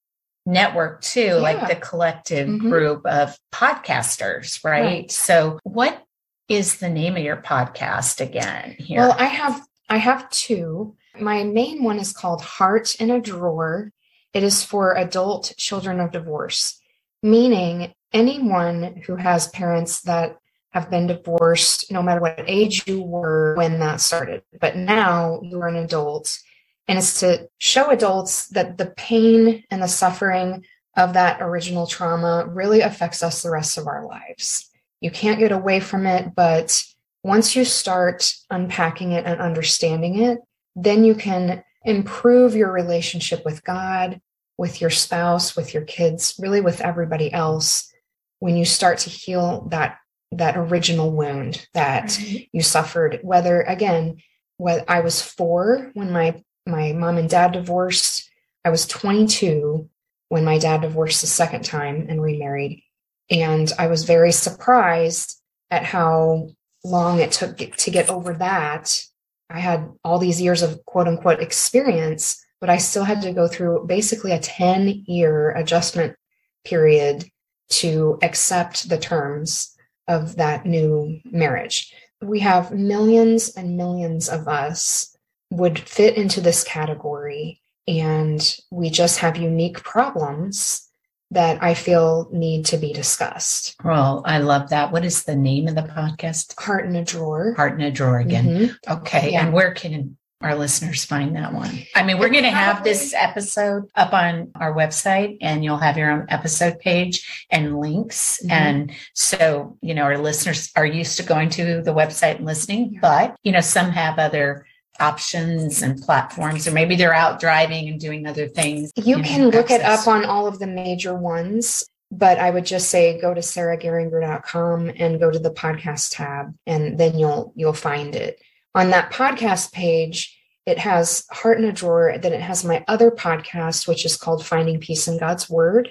network 0.46 1.02
too, 1.02 1.34
like 1.36 1.68
the 1.68 1.76
collective 1.76 2.48
Mhm. 2.48 2.60
group 2.60 3.06
of 3.06 3.38
podcasters, 3.54 4.63
right? 4.63 4.82
Right. 4.82 5.12
So, 5.12 5.60
what 5.63 6.04
is 6.50 6.77
the 6.77 6.89
name 6.89 7.15
of 7.15 7.24
your 7.24 7.38
podcast 7.38 8.20
again 8.22 8.75
here? 8.80 9.00
Well, 9.00 9.15
I 9.18 9.25
have 9.25 9.62
I 9.89 9.98
have 9.98 10.30
two. 10.30 10.96
My 11.20 11.44
main 11.44 11.84
one 11.84 12.00
is 12.00 12.13
called 12.13 12.42
Heart 12.42 12.96
in 12.96 13.12
a 13.12 13.20
Drawer. 13.20 13.92
It 14.34 14.42
is 14.42 14.63
for 14.63 14.96
adult 14.96 15.54
children 15.58 16.00
of 16.00 16.12
divorce, 16.12 16.80
meaning 17.22 17.94
anyone 18.13 19.01
who 19.06 19.18
has 19.18 19.48
parents 19.50 20.01
that 20.04 20.38
have 20.72 20.89
been 20.89 21.08
divorced, 21.08 21.92
no 21.92 22.01
matter 22.01 22.22
what 22.22 22.42
age 22.48 22.88
you 22.88 23.04
were 23.04 23.54
when 23.56 23.80
that 23.80 24.00
started. 24.00 24.44
But 24.62 24.77
now 24.77 25.42
you're 25.44 25.68
an 25.68 25.75
adult. 25.75 26.39
And 26.88 26.98
it's 26.98 27.20
to 27.22 27.48
show 27.58 27.90
adults 27.90 28.48
that 28.50 28.78
the 28.78 28.88
pain 28.98 29.64
and 29.70 29.82
the 29.82 29.88
suffering 29.88 30.66
of 30.98 31.14
that 31.14 31.42
original 31.42 31.88
trauma 31.88 32.46
really 32.48 32.82
affects 32.82 33.24
us 33.24 33.42
the 33.42 33.50
rest 33.50 33.78
of 33.78 33.88
our 33.88 34.06
lives. 34.06 34.70
You 35.00 35.10
can't 35.12 35.40
get 35.40 35.52
away 35.52 35.80
from 35.80 36.06
it, 36.06 36.36
but 36.36 36.84
once 37.24 37.56
you 37.56 37.64
start 37.66 38.34
unpacking 38.50 39.14
it 39.14 39.26
and 39.26 39.40
understanding 39.40 40.20
it, 40.20 40.40
then 40.76 41.04
you 41.04 41.16
can 41.16 41.64
improve 41.86 42.56
your 42.56 42.72
relationship 42.72 43.46
with 43.46 43.64
God, 43.64 44.20
with 44.58 44.82
your 44.82 44.90
spouse, 44.90 45.56
with 45.56 45.74
your 45.74 45.84
kids, 45.84 46.36
really 46.40 46.62
with 46.62 46.82
everybody 46.82 47.32
else 47.32 47.92
when 48.40 48.58
you 48.58 48.66
start 48.66 48.98
to 49.00 49.10
heal 49.10 49.68
that 49.72 49.98
that 50.34 50.56
original 50.58 51.12
wound 51.12 51.68
that 51.74 52.18
Right. 52.18 52.48
you 52.54 52.62
suffered 52.62 53.20
whether 53.22 53.62
again 53.62 54.18
what 54.58 54.90
I 54.90 55.02
was 55.02 55.22
4 55.22 55.92
when 55.94 56.12
my 56.12 56.42
my 56.65 56.94
mom 56.94 57.18
and 57.18 57.30
dad 57.30 57.51
divorced, 57.53 58.30
I 58.63 58.70
was 58.70 58.86
22 58.88 59.89
when 60.30 60.46
my 60.46 60.58
dad 60.58 60.82
divorced 60.82 61.22
the 61.22 61.27
second 61.27 61.65
time 61.65 62.06
and 62.08 62.22
remarried 62.22 62.84
and 63.32 63.72
I 63.80 63.88
was 63.88 64.03
very 64.03 64.34
surprised 64.34 65.41
at 65.72 65.86
how 65.86 66.50
long 66.84 67.20
it 67.20 67.32
took 67.32 67.58
to 67.58 67.91
get 67.91 68.10
over 68.10 68.34
that. 68.34 69.03
I 69.50 69.60
had 69.60 69.89
all 70.03 70.20
these 70.20 70.41
years 70.41 70.62
of 70.62 70.84
quote 70.86 71.08
unquote 71.08 71.39
experience, 71.39 72.44
but 72.60 72.70
I 72.70 72.77
still 72.77 73.06
had 73.06 73.22
to 73.22 73.34
go 73.34 73.48
through 73.48 73.86
basically 73.88 74.34
a 74.34 74.39
10 74.39 75.06
year 75.08 75.51
adjustment 75.51 76.18
period 76.65 77.25
to 77.70 78.20
accept 78.22 78.89
the 78.89 78.98
terms 78.98 79.75
of 80.10 80.36
that 80.36 80.65
new 80.65 81.20
marriage. 81.24 81.94
We 82.22 82.41
have 82.41 82.74
millions 82.74 83.56
and 83.56 83.77
millions 83.77 84.27
of 84.27 84.48
us 84.48 85.11
would 85.51 85.77
fit 85.77 86.15
into 86.15 86.41
this 86.41 86.63
category 86.63 87.62
and 87.88 88.58
we 88.72 88.89
just 88.89 89.20
have 89.20 89.38
unique 89.38 89.84
problems 89.84 90.88
that 91.29 91.62
I 91.63 91.74
feel 91.74 92.29
need 92.31 92.65
to 92.67 92.77
be 92.77 92.91
discussed. 92.91 93.75
Well, 93.84 94.22
I 94.25 94.39
love 94.39 94.70
that. 94.70 94.91
What 94.91 95.05
is 95.05 95.24
the 95.24 95.36
name 95.36 95.67
of 95.67 95.75
the 95.75 95.84
podcast? 95.84 96.60
Heart 96.60 96.86
in 96.86 96.96
a 96.96 97.05
Drawer. 97.05 97.53
Heart 97.53 97.74
in 97.74 97.81
a 97.81 97.91
Drawer 97.91 98.20
again. 98.20 98.48
Mhm. 98.48 98.75
Okay. 98.89 99.31
Yeah. 99.31 99.46
And 99.46 99.53
where 99.53 99.74
can 99.74 100.17
our 100.41 100.55
listeners 100.55 101.05
find 101.05 101.36
that 101.36 101.53
one? 101.53 101.84
I 101.96 102.03
mean, 102.03 102.17
we're 102.17 102.29
going 102.29 102.43
to 102.43 102.50
have 102.50 102.84
this 102.84 103.13
episode 103.15 103.84
up 103.96 104.12
on 104.12 104.51
our 104.55 104.74
website 104.74 105.38
and 105.39 105.63
you'll 105.63 105.77
have 105.77 105.98
your 105.98 106.12
own 106.12 106.25
episode 106.29 106.79
page 106.79 107.46
and 107.50 107.79
links. 107.79 108.41
Mhm. 108.43 108.51
And 108.51 108.91
so, 109.13 109.77
you 109.81 109.93
know, 109.93 110.03
our 110.03 110.17
listeners 110.17 110.70
are 110.75 110.86
used 110.86 111.17
to 111.17 111.24
going 111.24 111.50
to 111.51 111.81
the 111.81 111.93
website 111.93 112.38
and 112.38 112.46
listening, 112.46 113.00
but, 113.01 113.36
you 113.43 113.51
know, 113.51 113.62
some 113.62 113.91
have 113.91 114.20
other 114.20 114.65
options 115.00 115.81
and 115.81 116.01
platforms, 116.01 116.67
or 116.67 116.71
maybe 116.71 116.95
they're 116.95 117.13
out 117.13 117.39
driving 117.39 117.88
and 117.89 118.00
doing 118.00 118.27
other 118.27 118.48
things. 118.48 118.91
You 118.95 119.21
can 119.21 119.50
look 119.50 119.71
it 119.71 119.81
up 119.81 120.07
on 120.07 120.25
all 120.25 120.48
of 120.48 120.60
the 120.60 120.67
major 120.67 121.15
ones, 121.15 121.86
but 122.12 122.38
I 122.38 122.50
would 122.50 122.65
just 122.65 122.89
say 122.89 123.19
go 123.19 123.33
to 123.33 123.41
sarahgeringer.com 123.41 124.91
and 124.98 125.19
go 125.19 125.31
to 125.31 125.39
the 125.39 125.51
podcast 125.51 126.15
tab 126.15 126.53
and 126.67 126.98
then 126.98 127.17
you'll 127.17 127.53
you'll 127.55 127.74
find 127.74 128.15
it. 128.15 128.39
On 128.75 128.89
that 128.91 129.12
podcast 129.12 129.71
page, 129.71 130.38
it 130.65 130.77
has 130.77 131.25
Heart 131.31 131.60
in 131.60 131.65
a 131.65 131.71
Drawer, 131.71 132.17
then 132.17 132.33
it 132.33 132.41
has 132.41 132.63
my 132.63 132.83
other 132.88 133.12
podcast 133.12 133.88
which 133.88 134.05
is 134.05 134.17
called 134.17 134.45
Finding 134.45 134.79
Peace 134.79 135.07
in 135.07 135.17
God's 135.17 135.50
Word. 135.50 135.89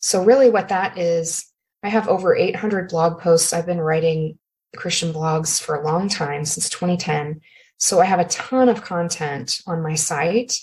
So 0.00 0.24
really 0.24 0.50
what 0.50 0.68
that 0.68 0.98
is, 0.98 1.46
I 1.82 1.88
have 1.88 2.08
over 2.08 2.36
800 2.36 2.88
blog 2.90 3.20
posts. 3.20 3.52
I've 3.52 3.66
been 3.66 3.80
writing 3.80 4.38
Christian 4.76 5.12
blogs 5.12 5.62
for 5.62 5.74
a 5.74 5.84
long 5.84 6.08
time 6.08 6.44
since 6.44 6.68
2010. 6.68 7.40
So 7.78 8.00
I 8.00 8.04
have 8.04 8.20
a 8.20 8.24
ton 8.24 8.68
of 8.68 8.82
content 8.82 9.60
on 9.66 9.82
my 9.82 9.94
site 9.94 10.58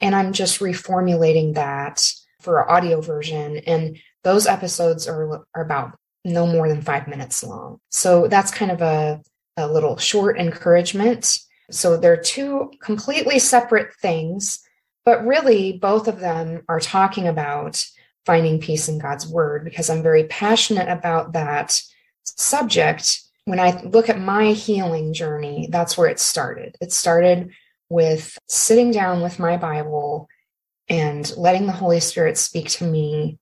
and 0.00 0.14
I'm 0.14 0.32
just 0.32 0.60
reformulating 0.60 1.54
that 1.54 2.12
for 2.40 2.60
an 2.60 2.68
audio 2.68 3.00
version. 3.00 3.58
And 3.66 3.98
those 4.24 4.46
episodes 4.46 5.08
are, 5.08 5.44
are 5.54 5.62
about 5.62 5.98
no 6.24 6.46
more 6.46 6.68
than 6.68 6.82
five 6.82 7.08
minutes 7.08 7.42
long. 7.42 7.80
So 7.90 8.28
that's 8.28 8.50
kind 8.50 8.70
of 8.70 8.82
a, 8.82 9.20
a 9.56 9.66
little 9.66 9.96
short 9.96 10.38
encouragement. 10.38 11.38
So 11.70 11.96
they're 11.96 12.16
two 12.16 12.72
completely 12.80 13.38
separate 13.38 13.94
things, 13.94 14.60
but 15.04 15.26
really 15.26 15.74
both 15.74 16.08
of 16.08 16.20
them 16.20 16.62
are 16.68 16.80
talking 16.80 17.28
about 17.28 17.84
finding 18.26 18.60
peace 18.60 18.88
in 18.88 18.98
God's 18.98 19.26
word 19.26 19.64
because 19.64 19.88
I'm 19.88 20.02
very 20.02 20.24
passionate 20.24 20.88
about 20.88 21.32
that 21.32 21.80
subject. 22.24 23.20
When 23.50 23.58
I 23.58 23.82
look 23.82 24.08
at 24.08 24.20
my 24.20 24.52
healing 24.52 25.12
journey, 25.12 25.68
that's 25.72 25.98
where 25.98 26.08
it 26.08 26.20
started. 26.20 26.76
It 26.80 26.92
started 26.92 27.50
with 27.88 28.38
sitting 28.48 28.92
down 28.92 29.22
with 29.22 29.40
my 29.40 29.56
Bible 29.56 30.28
and 30.88 31.36
letting 31.36 31.66
the 31.66 31.72
Holy 31.72 31.98
Spirit 31.98 32.38
speak 32.38 32.68
to 32.68 32.84
me 32.84 33.38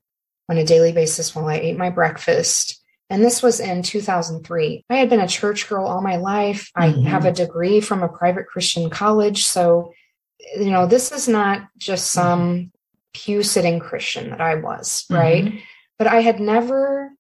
on 0.49 0.57
a 0.57 0.65
daily 0.65 0.93
basis 0.93 1.35
while 1.35 1.47
I 1.47 1.57
ate 1.57 1.77
my 1.77 1.91
breakfast. 1.91 2.83
And 3.11 3.23
this 3.23 3.43
was 3.43 3.61
in 3.61 3.83
2003. 3.83 4.83
I 4.89 4.97
had 4.97 5.11
been 5.11 5.21
a 5.21 5.29
church 5.29 5.69
girl 5.69 5.87
all 5.87 6.01
my 6.01 6.17
life. 6.17 6.71
Mhm. 6.75 7.07
I 7.07 7.11
have 7.11 7.27
a 7.27 7.33
degree 7.33 7.83
from 7.83 8.03
a 8.03 8.09
private 8.09 8.47
Christian 8.47 8.89
college. 8.89 9.45
So, 9.45 9.93
you 10.57 10.71
know, 10.71 10.87
this 10.87 11.13
is 11.13 11.29
not 11.29 11.69
just 11.77 12.13
some 12.13 12.73
pew 13.13 13.43
sitting 13.43 13.79
Christian 13.79 14.31
that 14.31 14.41
I 14.41 14.55
was, 14.55 15.05
right? 15.11 15.45
Mhm. 15.45 15.61
But 15.99 16.07
I 16.07 16.23
had 16.23 16.41
never 16.41 17.13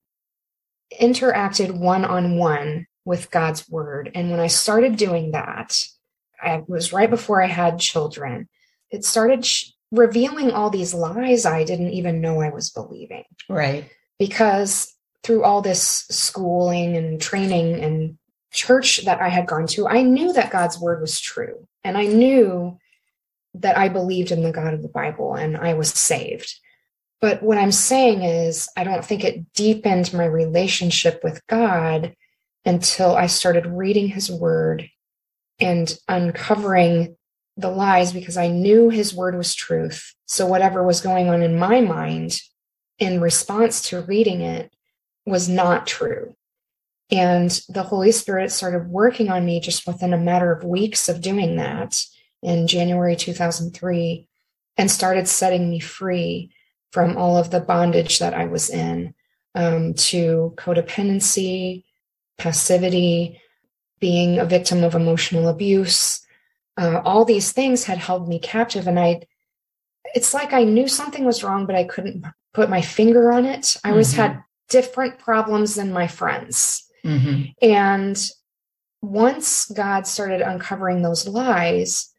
interacted 1.00 1.78
one 1.78 2.04
on 2.04 2.36
one 2.38 2.86
with 3.04 3.30
God's 3.30 3.68
word. 3.68 4.10
And 4.14 4.30
when 4.30 4.40
I 4.40 4.46
started 4.48 4.96
doing 4.96 5.32
that, 5.32 5.76
I 6.40 6.62
was 6.66 6.92
right 6.92 7.10
before 7.10 7.42
I 7.42 7.46
had 7.46 7.78
children. 7.78 8.48
It 8.90 9.04
started 9.04 9.44
sh- 9.44 9.70
revealing 9.90 10.50
all 10.50 10.70
these 10.70 10.94
lies 10.94 11.46
I 11.46 11.64
didn't 11.64 11.90
even 11.90 12.20
know 12.20 12.40
I 12.40 12.50
was 12.50 12.70
believing 12.70 13.24
Right. 13.48 13.90
because 14.18 14.94
through 15.22 15.44
all 15.44 15.62
this 15.62 15.82
schooling 16.10 16.96
and 16.96 17.20
training 17.20 17.82
and 17.82 18.18
church 18.52 19.04
that 19.04 19.20
I 19.20 19.28
had 19.28 19.46
gone 19.46 19.66
to, 19.68 19.88
I 19.88 20.02
knew 20.02 20.32
that 20.32 20.50
God's 20.50 20.78
word 20.78 21.00
was 21.00 21.20
true. 21.20 21.66
And 21.84 21.96
I 21.96 22.06
knew 22.06 22.78
that 23.54 23.76
I 23.76 23.88
believed 23.88 24.30
in 24.30 24.42
the 24.42 24.52
God 24.52 24.74
of 24.74 24.82
the 24.82 24.88
Bible 24.88 25.34
and 25.34 25.56
I 25.56 25.74
was 25.74 25.90
saved. 25.90 26.54
But 27.20 27.42
what 27.42 27.58
I'm 27.58 27.72
saying 27.72 28.22
is, 28.22 28.68
I 28.76 28.84
don't 28.84 29.04
think 29.04 29.24
it 29.24 29.52
deepened 29.52 30.12
my 30.12 30.24
relationship 30.24 31.20
with 31.24 31.44
God 31.48 32.14
until 32.64 33.16
I 33.16 33.26
started 33.26 33.66
reading 33.66 34.08
his 34.08 34.30
word 34.30 34.88
and 35.58 35.92
uncovering 36.06 37.16
the 37.56 37.70
lies 37.70 38.12
because 38.12 38.36
I 38.36 38.46
knew 38.46 38.88
his 38.88 39.14
word 39.14 39.36
was 39.36 39.54
truth. 39.54 40.14
So 40.26 40.46
whatever 40.46 40.84
was 40.84 41.00
going 41.00 41.28
on 41.28 41.42
in 41.42 41.58
my 41.58 41.80
mind 41.80 42.40
in 42.98 43.20
response 43.20 43.82
to 43.88 44.02
reading 44.02 44.42
it 44.42 44.70
was 45.26 45.48
not 45.48 45.86
true. 45.86 46.36
And 47.10 47.50
the 47.68 47.82
Holy 47.82 48.12
Spirit 48.12 48.52
started 48.52 48.88
working 48.88 49.30
on 49.30 49.44
me 49.44 49.60
just 49.60 49.86
within 49.86 50.12
a 50.12 50.18
matter 50.18 50.52
of 50.52 50.62
weeks 50.62 51.08
of 51.08 51.20
doing 51.20 51.56
that 51.56 52.04
in 52.42 52.66
January 52.66 53.16
2003 53.16 54.28
and 54.76 54.90
started 54.90 55.26
setting 55.26 55.70
me 55.70 55.80
free 55.80 56.52
from 56.92 57.16
all 57.16 57.36
of 57.36 57.50
the 57.50 57.60
bondage 57.60 58.18
that 58.18 58.34
I 58.34 58.46
was 58.46 58.70
in 58.70 59.14
um, 59.54 59.94
to 59.94 60.54
codependency, 60.56 61.84
passivity, 62.38 63.40
being 64.00 64.38
a 64.38 64.44
victim 64.44 64.84
of 64.84 64.94
emotional 64.94 65.48
abuse. 65.48 66.24
Uh, 66.76 67.00
all 67.04 67.24
these 67.24 67.52
things 67.52 67.84
had 67.84 67.98
held 67.98 68.28
me 68.28 68.38
captive. 68.38 68.86
And 68.86 68.98
I, 68.98 69.22
it's 70.14 70.32
like 70.32 70.52
I 70.52 70.64
knew 70.64 70.88
something 70.88 71.24
was 71.24 71.42
wrong, 71.42 71.66
but 71.66 71.74
I 71.74 71.84
couldn't 71.84 72.24
put 72.54 72.70
my 72.70 72.80
finger 72.80 73.32
on 73.32 73.44
it. 73.44 73.76
I 73.84 73.90
always 73.90 74.14
Mhm. 74.14 74.16
had 74.16 74.42
different 74.68 75.18
problems 75.18 75.74
than 75.74 75.92
my 75.92 76.06
friends. 76.06 76.84
Mhm. 77.04 77.54
And 77.60 78.30
once 79.02 79.66
God 79.66 80.06
started 80.06 80.40
uncovering 80.40 81.02
those 81.02 81.26
lies, 81.26 82.12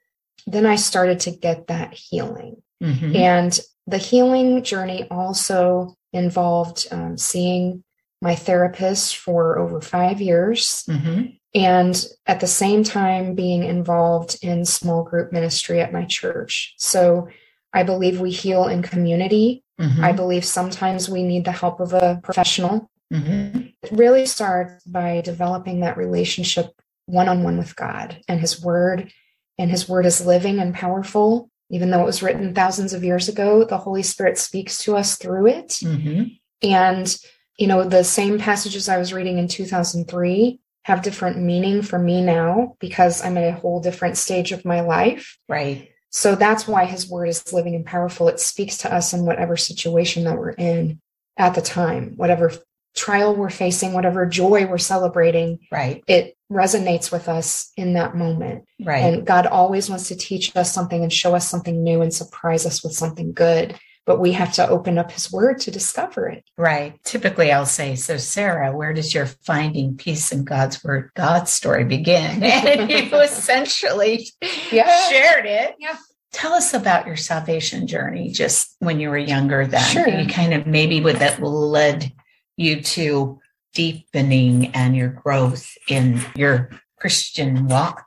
then 0.48 0.66
I 0.66 0.76
started 0.76 1.20
to 1.22 1.32
get 1.32 1.68
that 1.68 1.94
healing. 1.94 2.62
Mhm. 2.82 3.16
And 3.16 3.60
the 3.88 3.98
healing 3.98 4.64
journey 4.64 5.08
also 5.10 5.96
involved 6.14 6.88
um, 6.92 7.18
seeing 7.18 7.84
my 8.22 8.36
therapist 8.36 9.18
for 9.18 9.58
over 9.58 9.80
five 9.82 10.20
years 10.22 10.84
Mhm. 10.90 11.38
and 11.56 12.06
at 12.28 12.40
the 12.40 12.48
same 12.48 12.84
time 12.84 13.34
being 13.36 13.64
involved 13.64 14.38
in 14.42 14.66
small 14.66 15.04
group 15.04 15.32
ministry 15.32 15.80
at 15.80 15.94
my 15.94 16.06
church. 16.06 16.74
So 16.78 17.28
I 17.74 17.84
believe 17.84 18.20
we 18.20 18.32
heal 18.32 18.68
in 18.68 18.82
community. 18.82 19.64
Mhm. 19.80 20.04
I 20.04 20.12
believe 20.12 20.44
sometimes 20.44 21.08
we 21.10 21.24
need 21.24 21.46
the 21.46 21.52
help 21.52 21.80
of 21.80 21.94
a 21.94 22.20
professional. 22.24 22.90
Mhm. 23.14 23.74
It 23.84 23.92
really 23.92 24.26
starts 24.26 24.84
by 24.84 25.22
developing 25.22 25.80
that 25.82 25.98
relationship 25.98 26.72
one 27.06 27.30
on 27.30 27.44
one 27.44 27.58
with 27.58 27.76
God 27.76 28.18
and 28.28 28.40
His 28.42 28.62
Word. 28.62 29.12
And 29.58 29.72
His 29.72 29.88
Word 29.90 30.06
is 30.06 30.26
living 30.26 30.60
and 30.60 30.74
powerful. 30.76 31.50
Even 31.70 31.92
though 31.92 32.02
it 32.02 32.06
was 32.06 32.24
written 32.24 32.54
thousands 32.54 32.94
of 32.94 33.04
years 33.04 33.30
ago, 33.30 33.64
the 33.64 33.78
Holy 33.78 34.04
Spirit 34.04 34.38
speaks 34.38 34.84
to 34.84 34.96
us 34.96 35.18
through 35.18 35.48
it. 35.48 35.70
Mhm. 35.84 36.40
And, 36.64 37.18
you 37.58 37.68
know, 37.68 37.84
the 37.84 38.04
same 38.04 38.40
passages 38.40 38.90
I 38.90 38.98
was 38.98 39.14
reading 39.14 39.38
in 39.38 39.48
2003 39.48 40.60
have 40.84 41.02
different 41.02 41.38
meaning 41.38 41.82
for 41.82 42.00
me 42.00 42.22
now 42.22 42.76
because 42.80 43.24
I'm 43.24 43.38
at 43.38 43.44
a 43.44 43.52
whole 43.52 43.80
different 43.80 44.18
stage 44.18 44.52
of 44.52 44.66
my 44.66 44.82
life. 44.82 45.38
Right. 45.48 45.90
So 46.10 46.36
that's 46.36 46.68
why 46.68 46.86
his 46.86 47.08
word 47.08 47.28
is 47.30 47.54
living 47.54 47.76
and 47.76 47.86
powerful. 47.86 48.28
It 48.28 48.40
speaks 48.40 48.78
to 48.80 48.94
us 48.94 49.14
in 49.14 49.26
whatever 49.26 49.56
situation 49.56 50.24
that 50.24 50.38
we're 50.38 50.52
in 50.52 51.00
at 51.38 51.54
the 51.54 51.62
time, 51.62 52.14
whatever 52.16 52.52
trial 52.96 53.36
we're 53.36 53.50
facing, 53.50 53.94
whatever 53.94 54.26
joy 54.26 54.66
we're 54.66 54.78
celebrating, 54.78 55.60
Right. 55.72 56.04
it 56.08 56.36
resonates 56.52 57.12
with 57.12 57.30
us 57.30 57.72
in 57.78 57.94
that 57.94 58.16
moment. 58.16 58.66
Right. 58.84 59.00
And 59.14 59.26
God 59.26 59.46
always 59.46 59.90
wants 59.90 60.08
to 60.08 60.16
teach 60.16 60.56
us 60.56 60.74
something 60.74 61.04
and 61.04 61.14
show 61.14 61.36
us 61.36 61.48
something 61.48 61.84
new 61.84 62.02
and 62.02 62.14
surprise 62.14 62.66
us 62.66 62.84
with 62.84 62.94
something 62.94 63.34
good. 63.34 63.76
But 64.06 64.20
we 64.20 64.32
have 64.32 64.54
to 64.54 64.68
open 64.68 64.98
up 64.98 65.12
his 65.12 65.32
word 65.32 65.60
to 65.62 65.72
discover 65.72 66.28
it. 66.30 66.44
Right. 66.58 67.00
Typically, 67.04 67.52
I'll 67.52 67.68
say, 67.68 67.94
So, 67.96 68.18
Sarah, 68.18 68.76
where 68.76 68.92
does 68.92 69.14
your 69.14 69.28
finding 69.28 69.98
peace 69.98 70.32
in 70.32 70.46
God's 70.46 70.84
word, 70.84 71.12
God's 71.16 71.52
story 71.52 71.84
begin? 71.84 72.42
And 72.44 72.90
you 72.90 73.16
essentially 73.20 74.28
Yeah. 74.72 75.10
shared 75.10 75.46
it. 75.46 75.76
Yeah. 75.78 75.96
Tell 76.32 76.54
us 76.54 76.74
about 76.74 77.06
your 77.08 77.18
salvation 77.18 77.86
journey 77.88 78.32
just 78.32 78.76
when 78.80 79.00
you 79.00 79.10
were 79.10 79.18
younger, 79.18 79.68
then. 79.68 79.82
Sure. 79.84 80.08
You 80.08 80.28
kind 80.28 80.54
of 80.54 80.66
maybe 80.66 81.02
what 81.02 81.20
that 81.20 81.42
led 81.42 82.12
you 82.60 82.82
to 82.82 83.40
deepening 83.74 84.68
and 84.76 84.96
your 84.96 85.10
growth 85.10 85.74
in 85.88 86.22
your 86.36 86.70
Christian 87.00 87.68
walk. 87.68 88.06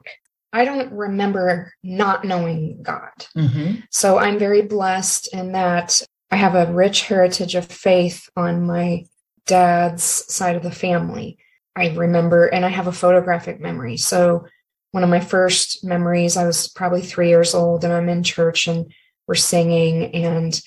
I 0.52 0.64
don't 0.64 0.92
remember 0.92 1.73
not 1.82 2.25
knowing 2.25 2.82
God. 2.82 3.26
Mm-hmm. 3.37 3.80
So 3.90 4.18
I'm 4.18 4.38
very 4.38 4.62
blessed 4.62 5.32
in 5.32 5.52
that 5.52 6.02
I 6.30 6.37
have 6.37 6.54
a 6.54 6.71
rich 6.73 7.02
heritage 7.02 7.54
of 7.54 7.64
faith 7.64 8.28
on 8.37 8.66
my 8.66 9.06
dad's 9.47 10.02
side 10.02 10.56
of 10.56 10.62
the 10.62 10.71
family. 10.71 11.38
I 11.75 11.94
remember, 11.94 12.47
and 12.47 12.66
I 12.66 12.68
have 12.68 12.87
a 12.87 12.92
photographic 12.92 13.61
memory. 13.61 13.97
So 13.97 14.47
one 14.90 15.02
of 15.02 15.09
my 15.09 15.21
first 15.21 15.85
memories, 15.85 16.37
I 16.37 16.44
was 16.47 16.68
probably 16.68 17.00
three 17.00 17.28
years 17.28 17.54
old 17.54 17.85
and 17.85 17.92
I'm 17.92 18.11
in 18.11 18.23
church 18.23 18.68
and 18.68 18.92
we're 19.26 19.35
singing. 19.37 20.14
And 20.14 20.61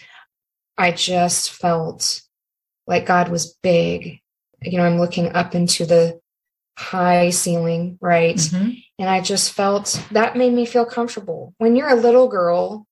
I 0.79 0.91
just 0.91 1.51
felt 1.51 2.23
like 2.87 3.05
God 3.05 3.29
was 3.29 3.53
big. 3.61 4.19
You 4.61 4.77
know, 4.77 4.85
I'm 4.85 4.99
looking 4.99 5.31
up 5.33 5.55
into 5.55 5.85
the 5.85 6.19
high 6.77 7.29
ceiling, 7.29 7.97
right? 8.01 8.35
Mm-hmm. 8.35 8.71
And 8.99 9.09
I 9.09 9.21
just 9.21 9.53
felt 9.53 10.01
that 10.11 10.35
made 10.35 10.53
me 10.53 10.65
feel 10.65 10.85
comfortable. 10.85 11.53
When 11.57 11.75
you're 11.75 11.89
a 11.89 11.95
little 11.95 12.27
girl, 12.27 12.87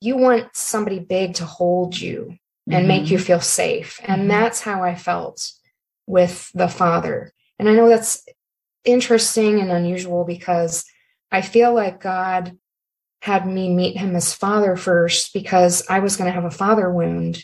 you 0.00 0.16
want 0.16 0.54
somebody 0.54 0.98
big 0.98 1.34
to 1.34 1.44
hold 1.44 1.98
you 1.98 2.36
and 2.70 2.88
make 2.88 3.10
you 3.10 3.18
feel 3.18 3.40
safe. 3.40 4.00
And 4.04 4.22
Mhm. 4.22 4.28
that's 4.28 4.60
how 4.60 4.82
I 4.82 4.94
felt 4.94 5.52
with 6.06 6.50
the 6.54 6.68
Father. 6.68 7.32
And 7.58 7.68
I 7.68 7.72
know 7.72 7.88
that's 7.88 8.24
interesting 8.84 9.60
and 9.60 9.70
unusual 9.70 10.24
because 10.24 10.84
I 11.30 11.42
feel 11.42 11.72
like 11.74 12.00
God 12.00 12.58
had 13.22 13.46
me 13.46 13.72
meet 13.72 13.96
him 13.96 14.14
as 14.14 14.34
father 14.34 14.76
first 14.76 15.32
because 15.32 15.82
I 15.88 16.00
was 16.00 16.16
going 16.16 16.28
to 16.28 16.34
have 16.34 16.44
a 16.44 16.50
father 16.50 16.90
wound 16.90 17.42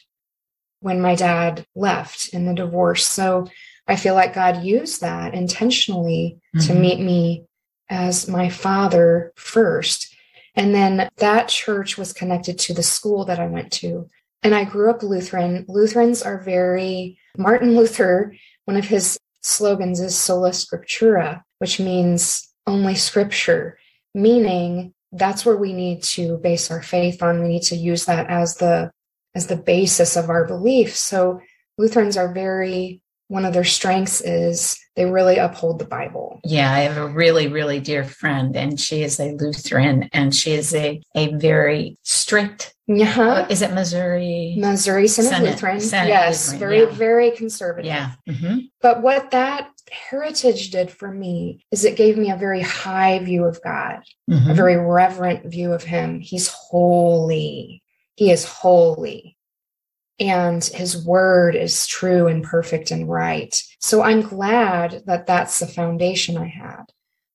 when 0.81 1.01
my 1.01 1.15
dad 1.15 1.67
left 1.75 2.29
in 2.29 2.47
the 2.47 2.55
divorce. 2.55 3.07
So 3.07 3.47
I 3.87 3.97
feel 3.97 4.15
like 4.15 4.35
God 4.35 4.63
used 4.63 5.01
that 5.01 5.35
intentionally 5.35 6.39
to 6.61 6.73
Mhm. 6.73 6.81
meet 6.81 7.01
me 7.01 7.45
as 7.89 8.29
my 8.29 8.49
father 8.49 9.33
first. 9.37 10.15
And 10.55 10.75
then 10.75 11.09
that 11.17 11.49
church 11.49 11.97
was 11.97 12.13
connected 12.13 12.59
to 12.61 12.75
the 12.75 12.83
school 12.83 13.25
that 13.27 13.39
I 13.41 13.47
went 13.47 13.73
to. 13.75 14.09
And 14.43 14.55
I 14.55 14.65
grew 14.65 14.91
up 14.91 15.03
Lutheran. 15.03 15.65
Lutherans 15.69 16.23
are 16.23 16.39
very, 16.39 17.19
Martin 17.37 17.77
Luther, 17.77 18.35
one 18.65 18.77
of 18.77 18.87
his 18.87 19.19
slogans 19.43 20.01
is 20.01 20.17
sola 20.17 20.51
scriptura, 20.51 21.43
which 21.59 21.81
means 21.81 22.49
only 22.67 22.95
scripture, 22.95 23.79
meaning 24.15 24.95
that's 25.13 25.45
where 25.45 25.57
we 25.57 25.73
need 25.73 26.03
to 26.03 26.39
base 26.39 26.71
our 26.71 26.83
faith 26.83 27.23
on. 27.23 27.43
We 27.43 27.49
need 27.49 27.63
to 27.65 27.77
use 27.77 28.05
that 28.05 28.29
as 28.29 28.57
the 28.57 28.91
as 29.35 29.47
the 29.47 29.57
basis 29.57 30.17
of 30.17 30.29
our 30.31 30.47
belief. 30.47 30.97
So 30.97 31.41
Lutherans 31.79 32.17
are 32.17 32.33
very 32.33 33.01
one 33.29 33.45
of 33.45 33.53
their 33.55 33.63
strengths 33.63 34.21
is 34.23 34.77
they 34.97 35.05
really 35.07 35.37
uphold 35.37 35.79
the 35.79 35.85
Bible. 35.85 36.41
Yeah, 36.43 36.69
I 36.73 36.81
have 36.81 36.97
a 36.97 37.07
really, 37.07 37.47
really 37.47 37.79
dear 37.79 38.03
friend, 38.03 38.57
and 38.57 38.79
she 38.81 39.05
is 39.05 39.21
a 39.21 39.31
Lutheran, 39.37 40.09
and 40.13 40.35
she 40.35 40.51
is 40.51 40.75
a 40.75 41.01
a 41.15 41.33
very 41.35 41.97
strict. 42.03 42.75
Yeah. 42.89 43.47
Is 43.49 43.63
it 43.63 43.73
Missouri? 43.73 44.57
Missouri 44.59 45.07
Synod 45.07 45.31
Senate- 45.31 45.51
Lutheran. 45.51 45.81
Senate 45.81 46.09
yes, 46.09 46.53
Lutheran, 46.53 46.59
very, 46.59 46.81
yeah. 46.81 46.91
very 46.97 47.31
conservative. 47.31 47.87
Yeah. 47.87 48.11
Mhm. 48.29 48.69
But 48.83 49.01
what 49.01 49.31
that 49.31 49.69
heritage 49.93 50.73
did 50.73 50.91
for 50.91 51.13
me 51.13 51.65
is 51.71 51.85
it 51.85 51.95
gave 51.97 52.19
me 52.19 52.33
a 52.33 52.37
very 52.37 52.63
high 52.63 53.21
view 53.21 53.45
of 53.45 53.63
God, 53.63 54.01
a 54.29 54.33
Mhm. 54.33 54.57
very 54.57 54.77
reverent 54.77 55.45
view 55.47 55.73
of 55.73 55.85
Him. 55.85 56.19
He's 56.19 56.49
holy. 56.49 57.81
He 58.21 58.31
is 58.31 58.45
holy. 58.45 59.39
And 60.19 60.62
His 60.62 61.07
word 61.07 61.57
is 61.57 61.87
true 61.87 62.27
and 62.27 62.45
perfect 62.45 62.91
and 62.91 63.09
right. 63.09 63.59
So 63.79 64.03
I'm 64.03 64.21
glad 64.21 65.05
that 65.07 65.27
that's 65.27 65.59
the 65.59 65.67
foundation 65.67 66.37
I 66.37 66.49
had. 66.49 66.85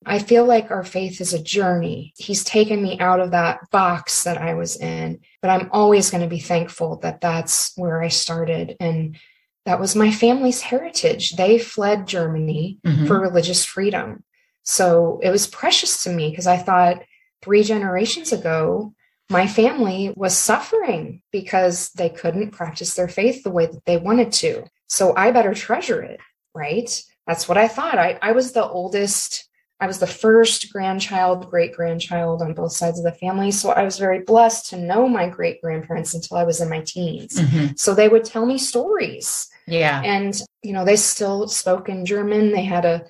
I 0.06 0.20
feel 0.20 0.46
like 0.46 0.70
our 0.70 0.84
faith 0.84 1.22
is 1.22 1.34
a 1.34 1.42
journey. 1.42 2.14
He's 2.18 2.44
taken 2.44 2.84
me 2.84 3.00
out 3.00 3.20
of 3.20 3.32
that 3.32 3.62
box 3.72 4.26
that 4.26 4.38
I 4.38 4.54
was 4.54 4.76
in, 4.78 5.22
but 5.42 5.50
I'm 5.50 5.70
always 5.72 6.12
going 6.12 6.22
to 6.22 6.30
be 6.30 6.40
thankful 6.40 6.98
that 6.98 7.20
that's 7.20 7.76
where 7.76 8.04
I 8.04 8.10
started. 8.10 8.78
And 8.80 9.18
that 9.66 9.80
was 9.80 9.96
my 9.96 10.12
family's 10.12 10.62
heritage. 10.62 11.32
They 11.32 11.58
fled 11.58 12.06
Germany 12.06 12.78
Mhm. 12.86 13.08
for 13.08 13.20
religious 13.20 13.66
freedom. 13.66 14.24
So 14.62 15.20
it 15.24 15.32
was 15.32 15.48
precious 15.48 16.04
to 16.04 16.12
me 16.12 16.30
because 16.30 16.46
I 16.46 16.58
thought 16.58 17.02
three 17.42 17.64
generations 17.64 18.32
ago, 18.32 18.94
my 19.30 19.48
family 19.48 20.14
was 20.16 20.38
suffering 20.38 21.22
because 21.32 21.90
they 21.92 22.10
couldn't 22.10 22.52
practice 22.52 22.94
their 22.96 23.08
faith 23.08 23.44
the 23.44 23.50
way 23.52 23.66
that 23.66 23.86
they 23.86 23.98
wanted 23.98 24.32
to. 24.34 24.64
So 24.88 25.16
I 25.16 25.32
better 25.32 25.54
treasure 25.54 26.02
it, 26.04 26.20
right? 26.54 26.90
That's 27.26 27.48
what 27.50 27.58
I 27.58 27.68
thought. 27.68 27.98
I, 27.98 28.20
I 28.22 28.34
was 28.34 28.52
the 28.52 28.64
oldest, 28.68 29.50
I 29.80 29.88
was 29.88 29.98
the 29.98 30.06
first 30.08 30.72
grandchild, 30.72 31.50
great 31.50 31.74
grandchild 31.74 32.44
on 32.44 32.54
both 32.54 32.72
sides 32.72 33.00
of 33.00 33.04
the 33.06 33.12
family. 33.14 33.50
So 33.50 33.72
I 33.72 33.84
was 33.84 33.98
very 33.98 34.20
blessed 34.20 34.70
to 34.70 34.78
know 34.78 35.10
my 35.10 35.28
great 35.28 35.60
grandparents 35.62 36.14
until 36.14 36.38
I 36.38 36.44
was 36.44 36.62
in 36.62 36.70
my 36.70 36.82
teens. 36.82 37.40
Mhm. 37.40 37.78
So 37.80 37.96
they 37.96 38.10
would 38.10 38.26
tell 38.26 38.46
me 38.46 38.60
stories 38.60 39.48
Yeah. 39.66 40.02
and 40.04 40.40
you 40.62 40.74
know 40.74 40.86
they 40.86 40.96
still 40.96 41.48
spoke 41.48 41.90
in 41.90 42.06
german 42.06 42.52
they 42.52 42.64
had 42.64 42.86
a 42.86 43.06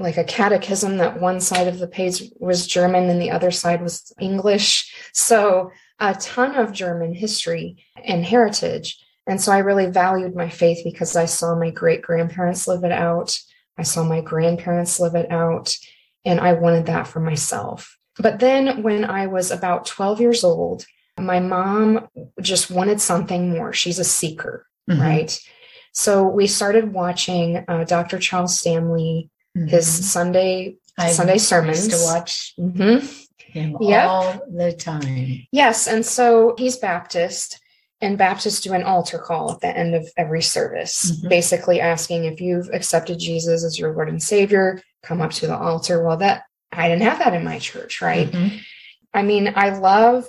like 0.00 0.16
a 0.16 0.24
catechism 0.24 0.96
that 0.98 1.20
one 1.20 1.40
side 1.40 1.68
of 1.68 1.78
the 1.78 1.86
page 1.88 2.22
was 2.38 2.66
german 2.66 3.08
and 3.10 3.20
the 3.20 3.30
other 3.30 3.50
side 3.50 3.82
was 3.82 4.12
english 4.20 4.94
so 5.12 5.70
a 5.98 6.14
ton 6.14 6.54
of 6.56 6.72
german 6.72 7.14
history 7.14 7.84
and 8.04 8.24
heritage 8.24 8.98
and 9.26 9.40
so 9.40 9.52
i 9.52 9.58
really 9.58 9.86
valued 9.86 10.34
my 10.34 10.48
faith 10.48 10.78
because 10.84 11.16
i 11.16 11.24
saw 11.26 11.54
my 11.54 11.70
great 11.70 12.02
grandparents 12.02 12.66
live 12.66 12.84
it 12.84 12.92
out 12.92 13.38
i 13.78 13.82
saw 13.82 14.02
my 14.02 14.20
grandparents 14.20 14.98
live 15.00 15.14
it 15.14 15.30
out 15.30 15.76
and 16.24 16.40
i 16.40 16.52
wanted 16.52 16.86
that 16.86 17.06
for 17.06 17.20
myself 17.20 17.98
but 18.18 18.38
then 18.40 18.82
when 18.82 19.04
i 19.04 19.26
was 19.26 19.50
about 19.50 19.86
12 19.86 20.20
years 20.20 20.44
old 20.44 20.86
my 21.18 21.38
mom 21.40 22.08
just 22.40 22.70
wanted 22.70 23.00
something 23.00 23.50
more 23.50 23.72
she's 23.72 23.98
a 23.98 24.04
seeker 24.04 24.66
Mhm. 24.88 25.00
right? 25.00 25.40
So 25.92 26.26
we 26.26 26.46
started 26.46 26.92
watching 26.92 27.64
uh, 27.68 27.84
Dr. 27.84 28.18
Charles 28.18 28.58
Stanley, 28.58 29.28
his 29.54 29.86
Mhm. 29.86 30.02
Sunday 30.02 30.74
I 30.98 31.10
Sunday 31.12 31.38
sermons. 31.38 31.88
to 31.88 31.96
watch 32.04 32.54
Mhm. 32.58 33.26
him 33.38 33.76
Yep. 33.80 34.08
all 34.08 34.40
the 34.52 34.72
time. 34.72 35.46
Yes, 35.50 35.86
and 35.86 36.04
so 36.04 36.54
he's 36.58 36.76
Baptist, 36.76 37.58
and 38.02 38.16
Baptists 38.18 38.60
do 38.60 38.72
an 38.74 38.82
altar 38.82 39.18
call 39.18 39.52
at 39.52 39.60
the 39.60 39.68
end 39.68 39.94
of 39.94 40.08
every 40.16 40.42
service, 40.42 41.10
Mhm. 41.10 41.28
basically 41.28 41.80
asking 41.80 42.24
if 42.26 42.40
you've 42.40 42.68
accepted 42.72 43.18
Jesus 43.18 43.64
as 43.64 43.78
your 43.78 43.92
Lord 43.92 44.08
and 44.08 44.22
Savior, 44.22 44.82
come 45.02 45.20
up 45.20 45.32
to 45.32 45.46
the 45.46 45.56
altar. 45.56 46.02
Well, 46.02 46.16
that 46.18 46.44
I 46.72 46.88
didn't 46.88 47.02
have 47.02 47.18
that 47.18 47.34
in 47.34 47.44
my 47.44 47.58
church, 47.58 48.00
right? 48.00 48.30
Mhm. 48.30 48.60
I 49.12 49.22
mean, 49.22 49.52
I 49.56 49.70
love 49.70 50.26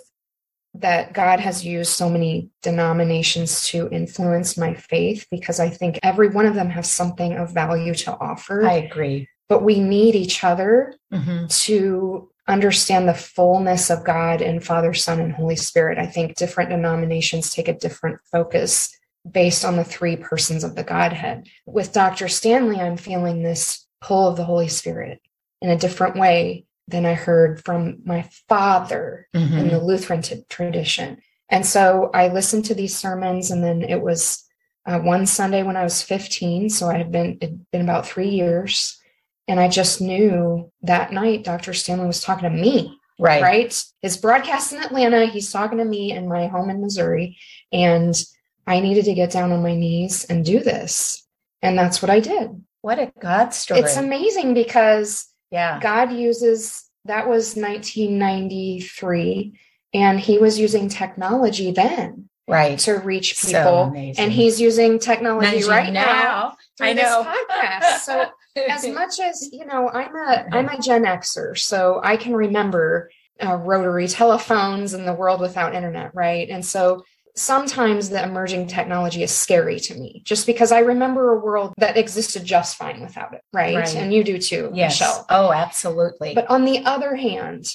that 0.76 1.14
God 1.14 1.40
has 1.40 1.66
used 1.66 1.92
so 1.92 2.10
many 2.10 2.50
denominations 2.62 3.66
to 3.68 3.90
influence 3.90 4.58
my 4.58 4.74
faith 4.74 5.28
because 5.30 5.60
I 5.60 5.70
think 5.70 6.00
every 6.02 6.30
one 6.30 6.46
of 6.46 6.56
them 6.56 6.70
has 6.70 6.90
something 6.90 7.34
of 7.38 7.52
value 7.54 7.94
to 7.96 8.18
offer. 8.18 8.66
I 8.66 8.74
agree. 8.74 9.28
but 9.50 9.64
we 9.64 9.82
need 9.82 10.16
each 10.16 10.46
other 10.46 10.96
Mhm. 11.12 11.54
to 11.66 12.30
understand 12.48 13.06
the 13.10 13.14
fullness 13.14 13.90
of 13.90 14.06
God 14.06 14.42
and 14.42 14.64
Father, 14.64 14.94
Son, 14.94 15.20
and 15.20 15.34
Holy 15.34 15.58
Spirit. 15.58 15.98
I 15.98 16.06
think 16.06 16.36
different 16.38 16.70
denominations 16.70 17.54
take 17.54 17.68
a 17.68 17.74
different 17.74 18.20
focus 18.32 18.98
based 19.30 19.66
on 19.66 19.76
the 19.76 19.84
three 19.84 20.16
persons 20.16 20.64
of 20.64 20.76
the 20.76 20.84
Godhead. 20.86 21.48
With 21.66 21.92
Dr. 21.92 22.30
Stanley, 22.30 22.80
I'm 22.80 22.96
feeling 22.96 23.44
this 23.44 23.86
pull 24.00 24.30
of 24.30 24.38
the 24.38 24.46
Holy 24.46 24.70
Spirit 24.70 25.20
in 25.62 25.70
a 25.70 25.78
different 25.78 26.16
way 26.16 26.64
than 26.92 27.06
I 27.06 27.14
heard 27.14 27.64
from 27.66 28.00
my 28.06 28.28
father 28.48 29.28
in 29.34 29.42
Mhm. 29.50 29.70
the 29.72 29.80
Lutheran 29.80 30.22
t- 30.22 30.44
tradition. 30.50 31.18
And 31.50 31.66
so 31.66 32.10
I 32.14 32.28
listened 32.30 32.66
to 32.66 32.76
these 32.76 32.96
sermons, 32.98 33.52
and 33.52 33.64
then 33.64 33.82
it 33.82 34.02
was 34.02 34.44
uh, 34.88 34.98
one 35.00 35.28
Sunday 35.28 35.62
when 35.62 35.78
I 35.78 35.84
was 35.84 36.02
15. 36.02 36.68
So 36.70 36.90
I 36.90 36.98
had 36.98 37.12
been, 37.12 37.38
it'd 37.40 37.70
been 37.72 37.82
about 37.82 38.08
three 38.08 38.30
years. 38.30 39.00
And 39.48 39.60
I 39.60 39.68
just 39.68 40.02
knew 40.02 40.72
that 40.82 41.14
night 41.14 41.44
Dr. 41.44 41.74
Stanley 41.74 42.08
was 42.08 42.24
talking 42.24 42.50
to 42.50 42.56
me, 42.56 42.98
Right. 43.20 43.44
right? 43.44 43.84
His 44.02 44.18
broadcast 44.18 44.74
in 44.74 44.82
Atlanta, 44.82 45.28
he's 45.28 45.52
talking 45.52 45.78
to 45.78 45.86
me 45.86 46.12
in 46.12 46.28
my 46.28 46.48
home 46.48 46.72
in 46.72 46.82
Missouri. 46.82 47.38
And 47.72 48.20
I 48.66 48.80
needed 48.80 49.06
to 49.06 49.14
get 49.14 49.30
down 49.30 49.52
on 49.52 49.62
my 49.62 49.76
knees 49.76 50.26
and 50.26 50.44
do 50.44 50.60
this. 50.62 51.28
And 51.62 51.78
that's 51.78 52.02
what 52.02 52.10
I 52.10 52.20
did. 52.20 52.50
What 52.82 52.98
a 52.98 53.12
God 53.20 53.54
story. 53.54 53.82
It's 53.82 53.98
amazing 53.98 54.56
because 54.56 55.28
yeah. 55.52 55.80
God 55.80 56.12
uses 56.12 56.90
that 57.06 57.28
was 57.28 57.56
1993 57.56 59.54
and 59.94 60.20
he 60.20 60.38
was 60.38 60.60
using 60.60 60.90
technology 60.90 61.72
then 61.72 62.28
Right. 62.48 62.78
to 62.80 62.94
reach 62.96 63.40
people 63.42 63.84
amazing. 63.84 64.24
and 64.24 64.32
he's 64.34 64.60
using 64.60 65.00
technology 65.00 65.64
right 65.64 65.92
now, 65.94 66.56
now. 66.82 66.86
I 66.86 66.94
know. 66.94 67.24
podcast. 67.26 68.00
So 68.00 68.26
as 68.68 68.86
much 68.94 69.20
as 69.22 69.48
you 69.54 69.66
know 69.66 69.88
i'm 69.90 70.14
a 70.14 70.46
i'm 70.52 70.68
a 70.68 70.78
gen 70.82 71.04
xer 71.04 71.58
so 71.58 72.02
i 72.04 72.18
can 72.18 72.34
remember 72.36 73.10
uh, 73.42 73.56
rotary 73.56 74.10
telephones 74.10 74.94
and 74.94 75.08
the 75.08 75.14
world 75.14 75.40
without 75.40 75.74
internet 75.74 76.14
right 76.14 76.50
and 76.50 76.66
so 76.66 77.02
sometimes 77.36 78.10
the 78.10 78.22
emerging 78.24 78.68
technology 78.68 79.24
is 79.24 79.32
scary 79.32 79.80
to 79.80 79.96
me 79.96 80.22
just 80.26 80.46
because 80.46 80.72
i 80.72 80.80
remember 80.80 81.32
a 81.34 81.40
world 81.40 81.74
that 81.78 81.98
existed 81.98 82.44
just 82.44 82.76
fine 82.78 83.02
without 83.02 83.34
it 83.34 83.42
right, 83.54 83.76
Right. 83.76 83.96
and 83.96 84.14
you 84.14 84.24
do 84.24 84.38
too 84.38 84.72
yes. 84.74 85.00
michelle 85.00 85.26
Oh, 85.30 85.52
absolutely. 85.52 86.34
but 86.36 86.50
on 86.50 86.66
the 86.66 86.84
other 86.86 87.16
hand 87.16 87.66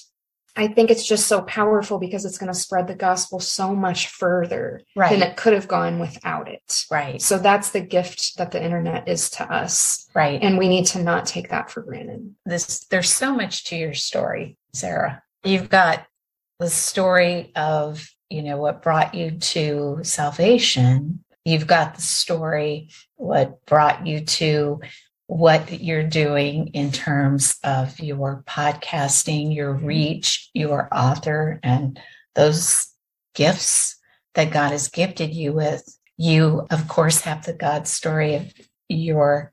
i 0.57 0.67
think 0.69 0.91
it's 0.91 1.07
just 1.07 1.27
so 1.27 1.43
powerful 1.43 1.99
because 1.99 2.25
it's 2.25 2.39
going 2.39 2.53
to 2.53 2.59
spread 2.59 2.87
the 2.87 2.95
gospel 2.95 3.41
so 3.41 3.75
much 3.75 4.09
further 4.09 4.83
right. 4.95 5.11
than 5.11 5.23
it 5.23 5.37
could 5.37 5.53
have 5.53 5.69
gone 5.69 5.99
without 5.99 6.49
it 6.49 6.85
right. 6.91 7.21
so 7.23 7.39
that's 7.39 7.71
the 7.71 7.81
gift 7.81 8.37
that 8.39 8.51
the 8.51 8.63
internet 8.63 9.09
is 9.09 9.31
to 9.31 9.45
us 9.53 10.09
Right. 10.15 10.43
and 10.43 10.59
we 10.59 10.69
need 10.69 10.87
to 10.87 11.03
not 11.03 11.27
take 11.27 11.49
that 11.51 11.71
for 11.71 11.83
granted 11.83 12.35
this 12.45 12.81
there's 12.91 13.13
so 13.13 13.35
much 13.35 13.65
to 13.67 13.77
your 13.77 13.95
story 13.95 14.57
sarah 14.75 15.23
you've 15.45 15.69
got 15.71 16.07
the 16.59 16.71
story 16.71 17.53
of 17.55 18.11
you 18.31 18.43
know, 18.43 18.57
what 18.57 18.83
brought 18.83 19.15
you 19.15 19.33
to 19.33 20.01
salvation. 20.03 21.25
You've 21.45 21.67
got 21.67 21.95
the 21.95 22.03
story, 22.03 22.91
what 23.17 23.65
brought 23.67 24.07
you 24.07 24.21
to 24.21 24.81
what 25.29 25.81
you're 25.81 26.07
doing 26.07 26.69
in 26.69 26.93
terms 26.93 27.57
of 27.65 27.99
your 28.01 28.45
podcasting, 28.47 29.55
your 29.55 29.75
mm-hmm. 29.75 29.87
reach, 29.87 30.51
your 30.55 30.89
author, 30.93 31.59
and 31.63 32.01
those 32.35 32.89
gifts 33.35 33.97
that 34.35 34.53
God 34.53 34.71
has 34.71 34.89
gifted 34.89 35.35
you 35.35 35.53
with. 35.53 35.85
You, 36.17 36.67
of 36.71 36.89
course, 36.89 37.21
have 37.23 37.45
the 37.45 37.53
God 37.53 37.87
story 37.87 38.37
of 38.37 38.53
your 38.89 39.53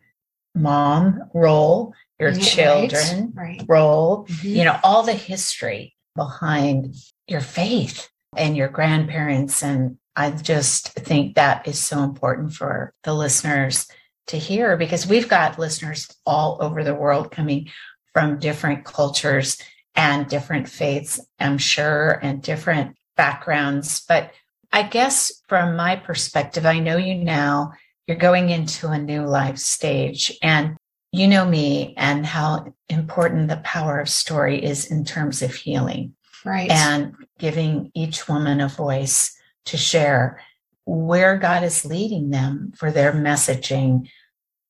mom 0.56 1.30
role, 1.34 1.94
your 2.20 2.32
right, 2.32 2.42
children 2.42 3.34
right. 3.36 3.64
role, 3.68 4.26
mm-hmm. 4.26 4.48
you 4.48 4.64
know, 4.64 4.80
all 4.84 5.04
the 5.04 5.14
history 5.14 5.96
behind 6.16 6.96
your 7.28 7.42
faith 7.42 8.10
and 8.38 8.56
your 8.56 8.68
grandparents. 8.68 9.64
And 9.64 9.98
I 10.16 10.32
just 10.32 10.90
think 10.90 11.36
that 11.36 11.68
is 11.68 11.80
so 11.80 12.04
important 12.04 12.54
for 12.54 12.94
the 13.04 13.14
listeners 13.14 13.88
to 14.28 14.38
hear 14.38 14.78
because 14.78 15.08
we've 15.08 15.28
got 15.28 15.60
listeners 15.60 16.08
all 16.26 16.58
over 16.62 16.84
the 16.84 16.96
world 16.96 17.32
coming 17.32 17.70
from 18.14 18.40
different 18.40 18.86
cultures 18.86 19.58
and 19.96 20.28
different 20.28 20.70
faiths, 20.70 21.20
I'm 21.40 21.58
sure, 21.58 22.20
and 22.22 22.42
different 22.42 22.96
backgrounds. 23.16 24.04
But 24.08 24.32
I 24.72 24.84
guess 24.84 25.32
from 25.48 25.76
my 25.76 25.96
perspective, 25.96 26.66
I 26.66 26.80
know 26.80 26.98
you 26.98 27.16
now, 27.16 27.74
you're 28.08 28.18
going 28.18 28.50
into 28.50 28.90
a 28.90 28.98
new 28.98 29.26
life 29.26 29.58
stage. 29.58 30.38
And 30.42 30.78
you 31.12 31.28
know 31.28 31.46
me 31.46 31.94
and 31.96 32.26
how 32.26 32.74
important 32.90 33.48
the 33.48 33.58
power 33.58 34.00
of 34.00 34.10
story 34.10 34.64
is 34.64 34.90
in 34.90 35.06
terms 35.06 35.44
of 35.44 35.54
healing. 35.54 36.16
Right. 36.46 36.70
And 36.70 37.16
giving 37.40 37.92
each 37.94 38.28
woman 38.28 38.62
a 38.62 38.68
voice 38.68 39.36
to 39.66 39.78
share 39.78 40.42
where 40.86 41.38
God 41.38 41.64
is 41.64 41.86
leading 41.86 42.30
them 42.30 42.74
for 42.76 42.92
their 42.92 43.14
messaging 43.14 44.10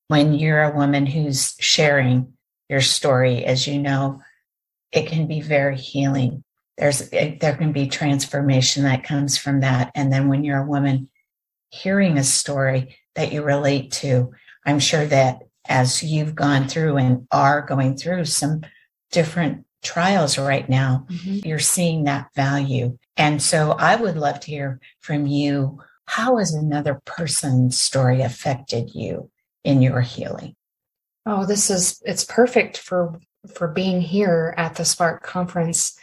when 0.08 0.34
you're 0.34 0.62
a 0.62 0.74
woman 0.74 1.06
who's 1.06 1.56
sharing 1.58 2.34
your 2.68 2.80
story. 2.80 3.44
As 3.44 3.66
you 3.66 3.80
know, 3.80 4.20
it 4.92 5.06
can 5.08 5.26
be 5.26 5.40
very 5.40 5.76
healing. 5.76 6.44
There's 6.78 7.08
eh, 7.12 7.36
there 7.40 7.56
can 7.56 7.72
be 7.72 7.88
transformation 7.88 8.84
that 8.84 9.04
comes 9.04 9.36
from 9.36 9.60
that. 9.60 9.90
And 9.94 10.12
then 10.12 10.28
when 10.28 10.44
you're 10.44 10.62
a 10.62 10.66
woman 10.66 11.08
hearing 11.70 12.18
a 12.18 12.24
story 12.24 12.96
that 13.14 13.32
you 13.32 13.42
relate 13.42 13.90
to, 13.92 14.32
I'm 14.64 14.78
sure 14.78 15.06
that 15.06 15.40
as 15.66 16.02
you've 16.02 16.34
gone 16.34 16.68
through 16.68 16.96
and 16.98 17.26
are 17.30 17.62
going 17.62 17.96
through 17.96 18.26
some 18.26 18.62
different 19.10 19.64
trials 19.84 20.38
right 20.38 20.68
now, 20.68 21.06
mm-hmm. 21.08 21.46
you're 21.46 21.58
seeing 21.58 22.04
that 22.04 22.28
value. 22.34 22.98
And 23.16 23.40
so 23.40 23.72
I 23.72 23.94
would 23.96 24.16
love 24.16 24.40
to 24.40 24.50
hear 24.50 24.80
from 25.00 25.26
you. 25.26 25.80
How 26.06 26.38
has 26.38 26.52
another 26.52 27.00
person's 27.04 27.78
story 27.78 28.22
affected 28.22 28.94
you 28.94 29.30
in 29.62 29.80
your 29.82 30.00
healing? 30.00 30.56
Oh, 31.26 31.46
this 31.46 31.70
is, 31.70 32.02
it's 32.04 32.24
perfect 32.24 32.78
for, 32.78 33.18
for 33.54 33.68
being 33.68 34.00
here 34.00 34.54
at 34.56 34.74
the 34.74 34.84
Spark 34.84 35.22
conference. 35.22 35.98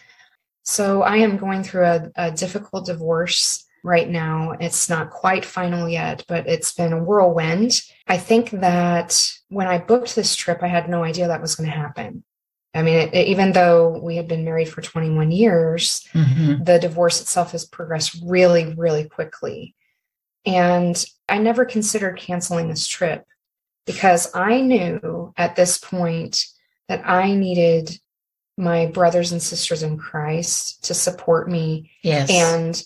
So 0.64 1.02
I 1.04 1.18
am 1.18 1.38
going 1.38 1.64
through 1.64 1.86
a, 1.86 2.12
a 2.16 2.32
difficult 2.32 2.86
divorce 2.86 3.66
right 3.84 4.10
now. 4.10 4.52
It's 4.60 4.90
not 4.90 5.10
quite 5.10 5.44
final 5.44 5.90
yet, 5.90 6.24
but 6.28 6.48
it's 6.48 6.74
been 6.74 6.94
a 6.94 7.04
whirlwind. 7.04 7.82
I 8.08 8.18
think 8.18 8.52
that 8.52 9.32
when 9.50 9.68
I 9.68 9.80
booked 9.80 10.16
this 10.16 10.36
trip, 10.36 10.60
I 10.62 10.68
had 10.68 10.90
no 10.90 11.04
idea 11.04 11.28
that 11.28 11.42
was 11.42 11.56
going 11.56 11.70
to 11.70 11.76
happen. 11.76 12.24
I 12.74 12.84
mean, 12.84 12.96
it, 12.96 13.14
it, 13.14 13.28
even 13.28 13.52
though 13.52 14.00
we 14.00 14.16
had 14.16 14.28
been 14.28 14.46
married 14.46 14.70
for 14.70 14.82
21 14.82 15.32
years, 15.32 16.08
mm-hmm. 16.14 16.64
the 16.64 16.80
divorce 16.80 17.22
itself 17.22 17.52
has 17.52 17.66
progressed 17.66 18.22
really, 18.26 18.74
really 18.76 19.10
quickly. 19.10 19.76
And 20.46 21.04
I 21.28 21.38
never 21.38 21.66
considered 21.66 22.18
canceling 22.18 22.70
this 22.70 22.88
trip 22.88 23.26
because 23.86 24.34
I 24.34 24.62
knew 24.62 25.34
at 25.38 25.56
this 25.56 25.78
point 25.78 26.46
that 26.88 27.08
I 27.08 27.34
needed 27.34 28.00
my 28.58 28.86
brothers 28.86 29.32
and 29.32 29.42
sisters 29.42 29.84
in 29.84 29.98
Christ 29.98 30.86
to 30.86 30.94
support 30.94 31.50
me. 31.50 31.92
Yes. 32.04 32.30
And 32.30 32.82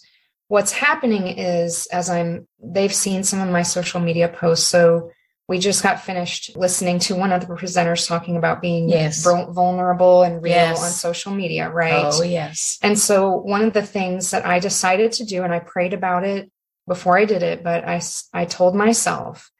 what's 0.47 0.71
happening 0.71 1.27
is 1.27 1.87
as 1.87 2.09
I'm 2.09 2.47
they've 2.61 2.93
seen 2.93 3.23
some 3.23 3.41
of 3.41 3.49
my 3.49 3.63
social 3.63 3.99
media 3.99 4.27
posts. 4.29 4.67
So 4.67 5.11
we 5.47 5.59
just 5.59 5.83
got 5.83 6.01
finished 6.01 6.55
listening 6.57 6.97
to 6.97 7.15
one 7.15 7.31
of 7.31 7.41
the 7.41 7.53
presenters 7.53 8.07
talking 8.07 8.35
about 8.35 8.61
being 8.61 8.89
yes. 8.89 9.23
vulnerable 9.23 10.23
and 10.23 10.41
real 10.41 10.53
yes. 10.53 10.83
on 10.83 10.89
social 10.89 11.31
media, 11.33 11.69
right? 11.69 12.05
Oh, 12.05 12.23
yes. 12.23 12.79
And 12.81 12.97
so 12.97 13.35
one 13.37 13.61
of 13.61 13.73
the 13.73 13.83
things 13.83 14.31
that 14.31 14.45
I 14.45 14.59
decided 14.59 15.11
to 15.13 15.25
do, 15.25 15.43
and 15.43 15.53
I 15.53 15.59
prayed 15.59 15.93
about 15.93 16.23
it 16.23 16.51
before 16.87 17.17
I 17.17 17.25
did 17.25 17.43
it, 17.43 17.63
but 17.63 17.87
I, 17.87 18.01
I 18.33 18.45
told 18.45 18.75
myself, 18.75 19.51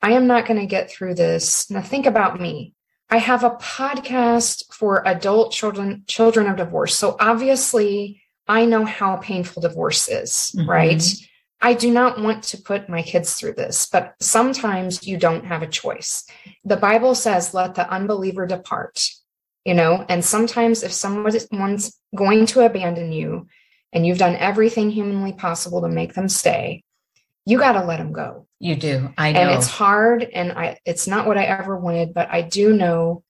I 0.00 0.12
am 0.12 0.28
not 0.28 0.46
going 0.46 0.60
to 0.60 0.66
get 0.66 0.90
through 0.90 1.14
this. 1.14 1.70
Now 1.70 1.82
think 1.82 2.06
about 2.06 2.40
me. 2.40 2.74
I 3.10 3.18
have 3.18 3.44
a 3.44 3.50
podcast 3.50 4.72
for 4.72 5.06
adult 5.06 5.52
children, 5.52 6.04
children 6.06 6.46
of 6.46 6.56
divorce. 6.56 6.96
So 6.96 7.16
obviously 7.18 8.22
I 8.46 8.64
know 8.64 8.84
how 8.84 9.16
painful 9.16 9.62
divorce 9.62 10.08
is, 10.08 10.54
mm-hmm. 10.56 10.70
right? 10.70 11.02
I 11.62 11.74
do 11.74 11.92
not 11.92 12.20
want 12.20 12.42
to 12.44 12.60
put 12.60 12.88
my 12.88 13.02
kids 13.02 13.34
through 13.34 13.54
this, 13.54 13.86
but 13.86 14.14
sometimes 14.20 15.06
you 15.06 15.16
don't 15.16 15.46
have 15.46 15.62
a 15.62 15.68
choice. 15.68 16.24
The 16.64 16.76
Bible 16.76 17.14
says, 17.14 17.54
let 17.54 17.76
the 17.76 17.88
unbeliever 17.88 18.46
depart, 18.46 19.08
you 19.64 19.74
know, 19.74 20.04
and 20.08 20.24
sometimes 20.24 20.82
if 20.82 20.92
someone's 20.92 21.96
going 22.14 22.46
to 22.46 22.66
abandon 22.66 23.12
you 23.12 23.46
and 23.92 24.04
you've 24.04 24.18
done 24.18 24.34
everything 24.34 24.90
humanly 24.90 25.32
possible 25.32 25.82
to 25.82 25.88
make 25.88 26.14
them 26.14 26.28
stay, 26.28 26.82
you 27.46 27.58
got 27.58 27.72
to 27.72 27.84
let 27.84 27.98
them 27.98 28.12
go. 28.12 28.48
You 28.58 28.74
do. 28.74 29.14
I 29.16 29.30
know. 29.30 29.40
And 29.40 29.50
it's 29.50 29.68
hard 29.68 30.24
and 30.24 30.52
I, 30.52 30.78
it's 30.84 31.06
not 31.06 31.28
what 31.28 31.38
I 31.38 31.44
ever 31.44 31.76
wanted, 31.76 32.12
but 32.12 32.28
I 32.30 32.42
do 32.42 32.72
know 32.72 33.22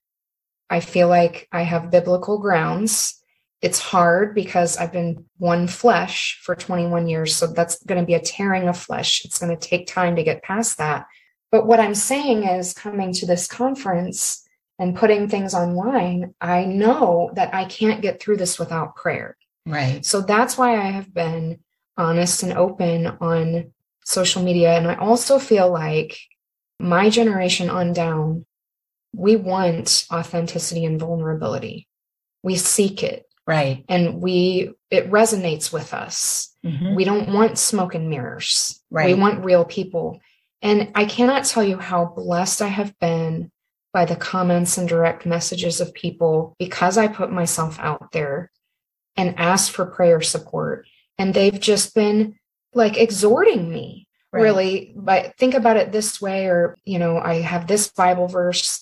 I 0.70 0.80
feel 0.80 1.08
like 1.08 1.48
I 1.52 1.62
have 1.62 1.90
biblical 1.90 2.38
grounds 2.38 3.21
it's 3.62 3.79
hard 3.79 4.35
because 4.35 4.77
I've 4.77 4.92
been 4.92 5.25
one 5.38 5.68
flesh 5.68 6.40
for 6.42 6.57
21 6.57 7.07
years. 7.09 7.35
So 7.35 7.46
that's 7.46 7.83
going 7.85 8.01
to 8.01 8.07
be 8.07 8.14
a 8.14 8.20
tearing 8.20 8.68
of 8.68 8.77
flesh. 8.77 9.25
It's 9.25 9.38
going 9.38 9.57
to 9.57 9.68
take 9.68 9.87
time 9.87 10.16
to 10.16 10.25
get 10.25 10.42
past 10.42 10.79
that. 10.79 11.07
But 11.53 11.66
what 11.66 11.79
I'm 11.79 11.94
saying 11.94 12.42
is 12.42 12.75
coming 12.75 13.12
to 13.14 13.27
this 13.27 13.46
conference 13.46 14.44
and 14.81 14.96
putting 14.96 15.29
things 15.29 15.55
online, 15.55 16.35
I 16.40 16.64
know 16.64 17.31
that 17.35 17.55
I 17.55 17.66
can't 17.66 18.03
get 18.03 18.20
through 18.20 18.38
this 18.38 18.59
without 18.59 18.96
prayer. 18.96 19.37
Right. 19.64 20.05
So 20.05 20.22
that's 20.22 20.59
why 20.59 20.77
I 20.77 20.90
have 20.90 21.14
been 21.14 21.61
honest 21.96 22.42
and 22.42 22.55
open 22.55 23.07
on 23.07 23.72
social 24.05 24.42
media. 24.42 24.77
And 24.77 24.88
I 24.88 24.96
also 24.96 25.38
feel 25.38 25.70
like 25.70 26.18
my 26.81 27.11
generation 27.11 27.70
on 27.70 27.92
down, 27.92 28.44
we 29.14 29.37
want 29.37 30.05
authenticity 30.11 30.85
and 30.85 30.98
vulnerability. 30.98 31.87
We 32.42 32.57
seek 32.57 33.05
it 33.05 33.27
Right. 33.46 33.85
And 33.88 34.22
we, 34.22 34.72
it 34.90 35.11
resonates 35.11 35.72
with 35.72 35.92
us. 35.94 36.55
Mm-hmm. 36.64 36.94
We 36.94 37.05
don't 37.05 37.33
want 37.33 37.59
smoke 37.59 37.94
and 37.94 38.09
mirrors. 38.09 38.81
Right. 38.90 39.14
We 39.14 39.20
want 39.20 39.44
real 39.44 39.64
people. 39.64 40.20
And 40.61 40.92
I 40.94 41.07
cannot 41.07 41.44
tell 41.44 41.64
you 41.64 41.76
how 41.76 42.07
blessed 42.07 42.62
I 42.62 42.68
have 42.68 42.96
been 43.00 43.50
by 43.92 44.05
the 44.05 44.16
comments 44.16 44.78
and 44.78 44.88
direct 44.88 45.26
messages 45.26 45.81
of 45.81 45.92
people 45.92 46.55
because 46.59 46.96
I 46.96 47.09
put 47.09 47.33
myself 47.33 47.78
out 47.81 48.12
there 48.12 48.50
and 49.16 49.38
asked 49.38 49.72
for 49.72 49.87
prayer 49.87 50.20
support. 50.20 50.87
And 51.18 51.35
they've 51.35 51.59
just 51.59 51.94
been 51.94 52.38
like 52.74 52.96
exhorting 52.96 53.68
me 53.68 54.09
right. 54.33 54.42
really. 54.42 54.92
But 54.96 55.37
think 55.37 55.55
about 55.55 55.76
it 55.76 55.92
this 55.92 56.20
way, 56.20 56.46
or, 56.46 56.76
you 56.85 56.98
know, 56.98 57.18
I 57.18 57.40
have 57.40 57.66
this 57.66 57.88
Bible 57.88 58.28
verse 58.28 58.81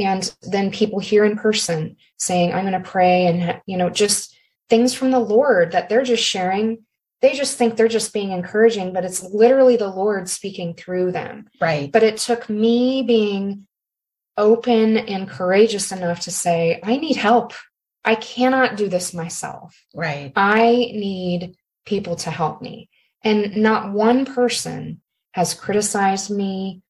and 0.00 0.34
then 0.42 0.70
people 0.70 0.98
here 0.98 1.24
in 1.24 1.36
person 1.36 1.96
saying 2.18 2.52
i'm 2.52 2.66
going 2.66 2.80
to 2.80 2.88
pray 2.88 3.26
and 3.26 3.60
you 3.66 3.76
know 3.76 3.90
just 3.90 4.36
things 4.70 4.94
from 4.94 5.10
the 5.10 5.18
lord 5.18 5.72
that 5.72 5.88
they're 5.88 6.04
just 6.04 6.24
sharing. 6.24 6.84
They 7.20 7.34
just 7.34 7.58
think 7.58 7.76
they're 7.76 7.88
just 7.88 8.14
being 8.14 8.30
encouraging 8.30 8.94
but 8.94 9.04
it's 9.04 9.22
literally 9.22 9.76
the 9.76 9.88
lord 9.88 10.28
speaking 10.28 10.74
through 10.74 11.12
them. 11.12 11.48
Right. 11.60 11.92
But 11.92 12.02
it 12.02 12.16
took 12.16 12.48
me 12.48 13.02
being 13.02 13.66
open 14.38 14.96
and 14.96 15.28
courageous 15.28 15.92
enough 15.92 16.20
to 16.20 16.30
say 16.30 16.80
i 16.82 16.96
need 16.96 17.16
help. 17.16 17.52
I 18.02 18.14
cannot 18.14 18.78
do 18.78 18.88
this 18.88 19.12
myself. 19.12 19.84
Right. 19.94 20.32
I 20.34 20.70
need 20.70 21.56
people 21.84 22.16
to 22.16 22.30
help 22.30 22.62
me. 22.62 22.88
And 23.22 23.58
not 23.58 23.92
one 23.92 24.24
person 24.24 25.02
has 25.32 25.52
criticized 25.52 26.30
me 26.30 26.80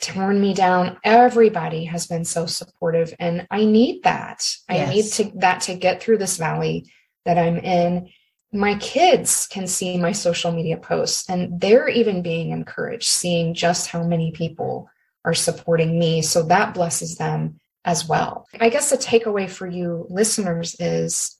torn 0.00 0.40
me 0.40 0.54
down. 0.54 0.98
Everybody 1.04 1.84
has 1.84 2.06
been 2.06 2.24
so 2.24 2.46
supportive 2.46 3.14
and 3.18 3.46
I 3.50 3.64
need 3.64 4.02
that. 4.04 4.46
Yes. 4.68 4.88
I 4.88 4.92
need 4.92 5.04
to 5.04 5.38
that 5.38 5.60
to 5.62 5.74
get 5.74 6.02
through 6.02 6.18
this 6.18 6.36
valley 6.36 6.90
that 7.24 7.38
I'm 7.38 7.58
in. 7.58 8.08
My 8.52 8.76
kids 8.76 9.46
can 9.46 9.66
see 9.66 9.96
my 9.98 10.12
social 10.12 10.50
media 10.50 10.76
posts 10.76 11.28
and 11.28 11.60
they're 11.60 11.88
even 11.88 12.22
being 12.22 12.50
encouraged 12.50 13.08
seeing 13.08 13.54
just 13.54 13.88
how 13.88 14.02
many 14.02 14.32
people 14.32 14.88
are 15.24 15.34
supporting 15.34 15.98
me. 15.98 16.22
So 16.22 16.42
that 16.44 16.74
blesses 16.74 17.16
them 17.16 17.60
as 17.84 18.08
well. 18.08 18.46
I 18.58 18.68
guess 18.68 18.90
the 18.90 18.96
takeaway 18.96 19.48
for 19.48 19.66
you 19.66 20.06
listeners 20.08 20.76
is 20.80 21.36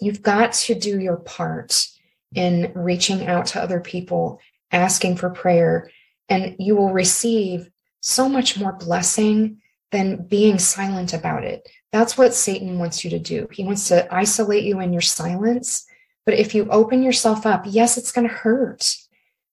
you've 0.00 0.22
got 0.22 0.52
to 0.52 0.74
do 0.74 0.98
your 0.98 1.16
part 1.16 1.86
in 2.34 2.72
reaching 2.74 3.26
out 3.26 3.46
to 3.46 3.62
other 3.62 3.80
people, 3.80 4.40
asking 4.72 5.16
for 5.16 5.30
prayer, 5.30 5.90
and 6.28 6.56
you 6.58 6.76
will 6.76 6.92
receive 6.92 7.70
so 8.00 8.28
much 8.28 8.58
more 8.58 8.72
blessing 8.72 9.58
than 9.92 10.26
being 10.26 10.58
silent 10.58 11.12
about 11.12 11.44
it. 11.44 11.68
That's 11.92 12.16
what 12.16 12.34
Satan 12.34 12.78
wants 12.78 13.04
you 13.04 13.10
to 13.10 13.18
do. 13.18 13.48
He 13.50 13.64
wants 13.64 13.88
to 13.88 14.12
isolate 14.14 14.64
you 14.64 14.80
in 14.80 14.92
your 14.92 15.02
silence. 15.02 15.86
But 16.24 16.34
if 16.34 16.54
you 16.54 16.68
open 16.70 17.02
yourself 17.02 17.46
up, 17.46 17.64
yes, 17.66 17.96
it's 17.98 18.12
going 18.12 18.28
to 18.28 18.34
hurt, 18.34 18.94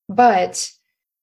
but 0.07 0.69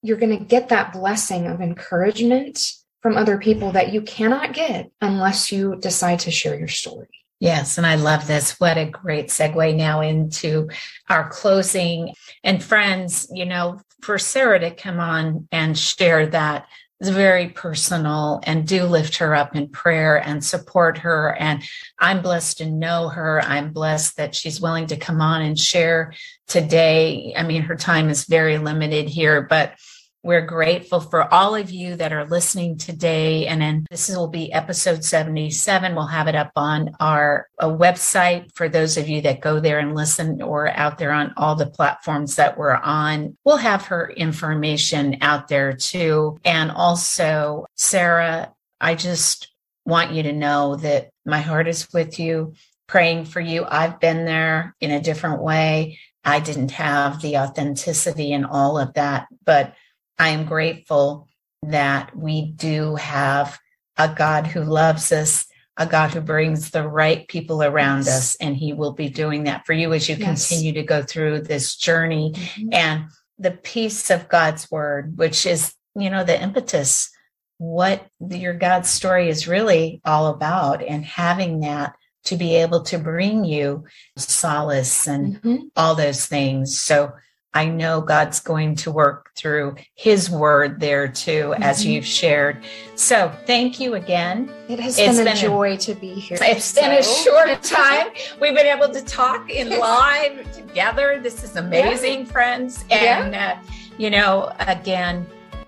you're 0.02 0.16
going 0.16 0.36
to 0.36 0.44
get 0.44 0.68
that 0.70 0.92
blessing 0.92 1.46
of 1.46 1.60
encouragement 1.60 2.72
from 3.00 3.16
other 3.16 3.38
people 3.38 3.72
that 3.72 3.92
you 3.92 4.00
cannot 4.02 4.52
get 4.52 4.90
unless 5.00 5.52
you 5.52 5.76
decide 5.76 6.18
to 6.20 6.30
share 6.30 6.58
your 6.58 6.68
story. 6.68 7.08
Yes, 7.40 7.76
and 7.76 7.86
I 7.86 7.96
love 7.96 8.26
this. 8.26 8.58
What 8.58 8.78
a 8.78 8.86
great 8.86 9.28
segue 9.28 9.76
now 9.76 10.00
into 10.00 10.68
our 11.10 11.28
closing. 11.28 12.14
And 12.42 12.62
friends, 12.62 13.28
you 13.32 13.44
know, 13.44 13.80
for 14.00 14.18
Sarah 14.18 14.58
to 14.60 14.70
come 14.70 14.98
on 14.98 15.48
and 15.52 15.78
share 15.78 16.26
that 16.28 16.66
is 17.04 17.14
very 17.14 17.48
personal 17.48 18.40
and 18.44 18.66
do 18.66 18.84
lift 18.84 19.16
her 19.18 19.34
up 19.34 19.54
in 19.54 19.68
prayer 19.68 20.16
and 20.16 20.44
support 20.44 20.98
her. 20.98 21.36
And 21.38 21.62
I'm 21.98 22.22
blessed 22.22 22.58
to 22.58 22.66
know 22.70 23.08
her. 23.08 23.42
I'm 23.42 23.72
blessed 23.72 24.16
that 24.16 24.34
she's 24.34 24.60
willing 24.60 24.86
to 24.88 24.96
come 24.96 25.20
on 25.20 25.42
and 25.42 25.58
share 25.58 26.14
today. 26.48 27.34
I 27.36 27.42
mean, 27.42 27.62
her 27.62 27.76
time 27.76 28.08
is 28.08 28.24
very 28.24 28.58
limited 28.58 29.08
here, 29.08 29.42
but 29.42 29.74
we're 30.24 30.40
grateful 30.40 31.00
for 31.00 31.32
all 31.32 31.54
of 31.54 31.70
you 31.70 31.96
that 31.96 32.12
are 32.12 32.24
listening 32.24 32.78
today. 32.78 33.46
And 33.46 33.60
then 33.60 33.86
this 33.90 34.08
will 34.08 34.26
be 34.26 34.50
episode 34.50 35.04
77. 35.04 35.94
We'll 35.94 36.06
have 36.06 36.28
it 36.28 36.34
up 36.34 36.50
on 36.56 36.96
our 36.98 37.46
uh, 37.58 37.68
website 37.68 38.50
for 38.54 38.70
those 38.70 38.96
of 38.96 39.06
you 39.06 39.20
that 39.20 39.42
go 39.42 39.60
there 39.60 39.78
and 39.78 39.94
listen 39.94 40.40
or 40.40 40.68
out 40.70 40.96
there 40.96 41.12
on 41.12 41.34
all 41.36 41.56
the 41.56 41.66
platforms 41.66 42.36
that 42.36 42.56
we're 42.56 42.74
on. 42.74 43.36
We'll 43.44 43.58
have 43.58 43.84
her 43.86 44.08
information 44.08 45.18
out 45.20 45.48
there 45.48 45.74
too. 45.74 46.38
And 46.42 46.70
also, 46.70 47.66
Sarah, 47.76 48.50
I 48.80 48.94
just 48.94 49.52
want 49.84 50.12
you 50.12 50.22
to 50.22 50.32
know 50.32 50.76
that 50.76 51.10
my 51.26 51.42
heart 51.42 51.68
is 51.68 51.92
with 51.92 52.18
you, 52.18 52.54
praying 52.86 53.26
for 53.26 53.40
you. 53.40 53.66
I've 53.68 54.00
been 54.00 54.24
there 54.24 54.74
in 54.80 54.90
a 54.90 55.02
different 55.02 55.42
way. 55.42 55.98
I 56.24 56.40
didn't 56.40 56.70
have 56.70 57.20
the 57.20 57.36
authenticity 57.36 58.32
and 58.32 58.46
all 58.46 58.78
of 58.78 58.94
that, 58.94 59.26
but 59.44 59.74
I 60.18 60.30
am 60.30 60.44
grateful 60.44 61.28
that 61.62 62.16
we 62.16 62.52
do 62.52 62.96
have 62.96 63.58
a 63.96 64.12
God 64.14 64.46
who 64.46 64.62
loves 64.62 65.12
us, 65.12 65.46
a 65.76 65.86
God 65.86 66.10
who 66.10 66.20
brings 66.20 66.70
the 66.70 66.86
right 66.86 67.26
people 67.28 67.62
around 67.62 68.04
yes. 68.04 68.08
us, 68.08 68.36
and 68.36 68.56
He 68.56 68.72
will 68.72 68.92
be 68.92 69.08
doing 69.08 69.44
that 69.44 69.66
for 69.66 69.72
you 69.72 69.92
as 69.92 70.08
you 70.08 70.16
yes. 70.16 70.48
continue 70.48 70.72
to 70.74 70.82
go 70.82 71.02
through 71.02 71.42
this 71.42 71.76
journey. 71.76 72.32
Mm-hmm. 72.34 72.68
And 72.72 73.04
the 73.38 73.52
peace 73.52 74.10
of 74.10 74.28
God's 74.28 74.70
word, 74.70 75.16
which 75.16 75.46
is, 75.46 75.74
you 75.96 76.10
know, 76.10 76.24
the 76.24 76.40
impetus, 76.40 77.10
what 77.58 78.06
your 78.28 78.54
God's 78.54 78.90
story 78.90 79.28
is 79.28 79.48
really 79.48 80.00
all 80.04 80.26
about, 80.28 80.82
and 80.82 81.04
having 81.04 81.60
that 81.60 81.94
to 82.24 82.36
be 82.36 82.56
able 82.56 82.82
to 82.82 82.98
bring 82.98 83.44
you 83.44 83.84
solace 84.16 85.06
and 85.06 85.36
mm-hmm. 85.36 85.56
all 85.76 85.94
those 85.94 86.26
things. 86.26 86.80
So 86.80 87.12
I 87.54 87.66
know 87.66 88.00
God's 88.00 88.40
going 88.40 88.74
to 88.76 88.90
work 88.90 89.30
through 89.36 89.76
his 89.94 90.28
word 90.28 90.80
there 90.80 91.06
too, 91.06 91.50
mm-hmm. 91.50 91.62
as 91.62 91.86
you've 91.86 92.04
shared. 92.04 92.64
So 92.96 93.32
thank 93.46 93.78
you 93.78 93.94
again. 93.94 94.52
It 94.68 94.80
has 94.80 94.98
it's 94.98 95.16
been, 95.16 95.24
been 95.24 95.36
a 95.36 95.40
joy 95.40 95.74
a, 95.74 95.76
to 95.78 95.94
be 95.94 96.14
here. 96.14 96.38
It's 96.40 96.64
so. 96.64 96.80
been 96.80 96.98
a 96.98 97.02
short 97.02 97.62
time. 97.62 98.08
We've 98.40 98.54
been 98.54 98.66
able 98.66 98.92
to 98.92 99.02
talk 99.04 99.48
in 99.50 99.70
live 99.78 100.52
together. 100.52 101.20
This 101.22 101.44
is 101.44 101.54
amazing, 101.54 102.20
yeah. 102.20 102.32
friends. 102.32 102.84
And, 102.90 103.32
yeah. 103.32 103.60
uh, 103.60 103.72
you 103.98 104.10
know, 104.10 104.52
again, 104.58 105.24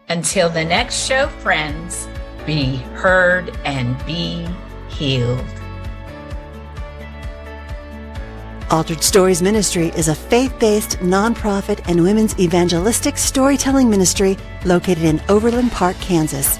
until 0.08 0.48
the 0.48 0.64
next 0.64 1.06
show, 1.06 1.28
friends, 1.28 2.08
be 2.44 2.76
heard 2.94 3.56
and 3.64 3.96
be 4.06 4.46
healed. 4.88 5.44
Altered 8.68 9.00
Stories 9.00 9.42
Ministry 9.42 9.92
is 9.96 10.08
a 10.08 10.14
faith 10.14 10.58
based 10.58 10.98
nonprofit 10.98 11.88
and 11.88 12.02
women's 12.02 12.36
evangelistic 12.40 13.16
storytelling 13.16 13.88
ministry 13.88 14.36
located 14.64 15.04
in 15.04 15.22
Overland 15.28 15.70
Park, 15.70 15.96
Kansas. 16.00 16.58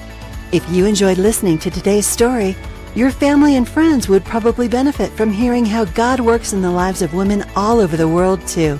If 0.53 0.67
you 0.69 0.85
enjoyed 0.85 1.17
listening 1.17 1.57
to 1.59 1.69
today's 1.69 2.07
story, 2.07 2.55
your 2.95 3.11
family 3.11 3.57
and 3.57 3.67
friends 3.67 4.07
would 4.07 4.23
probably 4.23 4.69
benefit 4.69 5.11
from 5.11 5.33
hearing 5.33 5.65
how 5.65 5.83
God 5.83 6.21
works 6.21 6.53
in 6.53 6.61
the 6.61 6.71
lives 6.71 7.01
of 7.01 7.13
women 7.13 7.43
all 7.57 7.81
over 7.81 7.97
the 7.97 8.07
world, 8.07 8.39
too. 8.47 8.79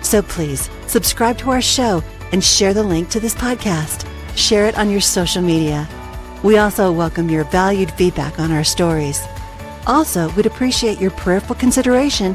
So 0.00 0.22
please 0.22 0.70
subscribe 0.86 1.36
to 1.38 1.50
our 1.50 1.60
show 1.60 2.02
and 2.32 2.42
share 2.42 2.72
the 2.72 2.82
link 2.82 3.10
to 3.10 3.20
this 3.20 3.34
podcast. 3.34 4.08
Share 4.36 4.64
it 4.64 4.78
on 4.78 4.88
your 4.88 5.02
social 5.02 5.42
media. 5.42 5.86
We 6.42 6.56
also 6.56 6.90
welcome 6.90 7.28
your 7.28 7.44
valued 7.44 7.92
feedback 7.92 8.38
on 8.38 8.50
our 8.50 8.64
stories. 8.64 9.22
Also, 9.86 10.30
we'd 10.30 10.46
appreciate 10.46 10.98
your 10.98 11.10
prayerful 11.10 11.56
consideration 11.56 12.34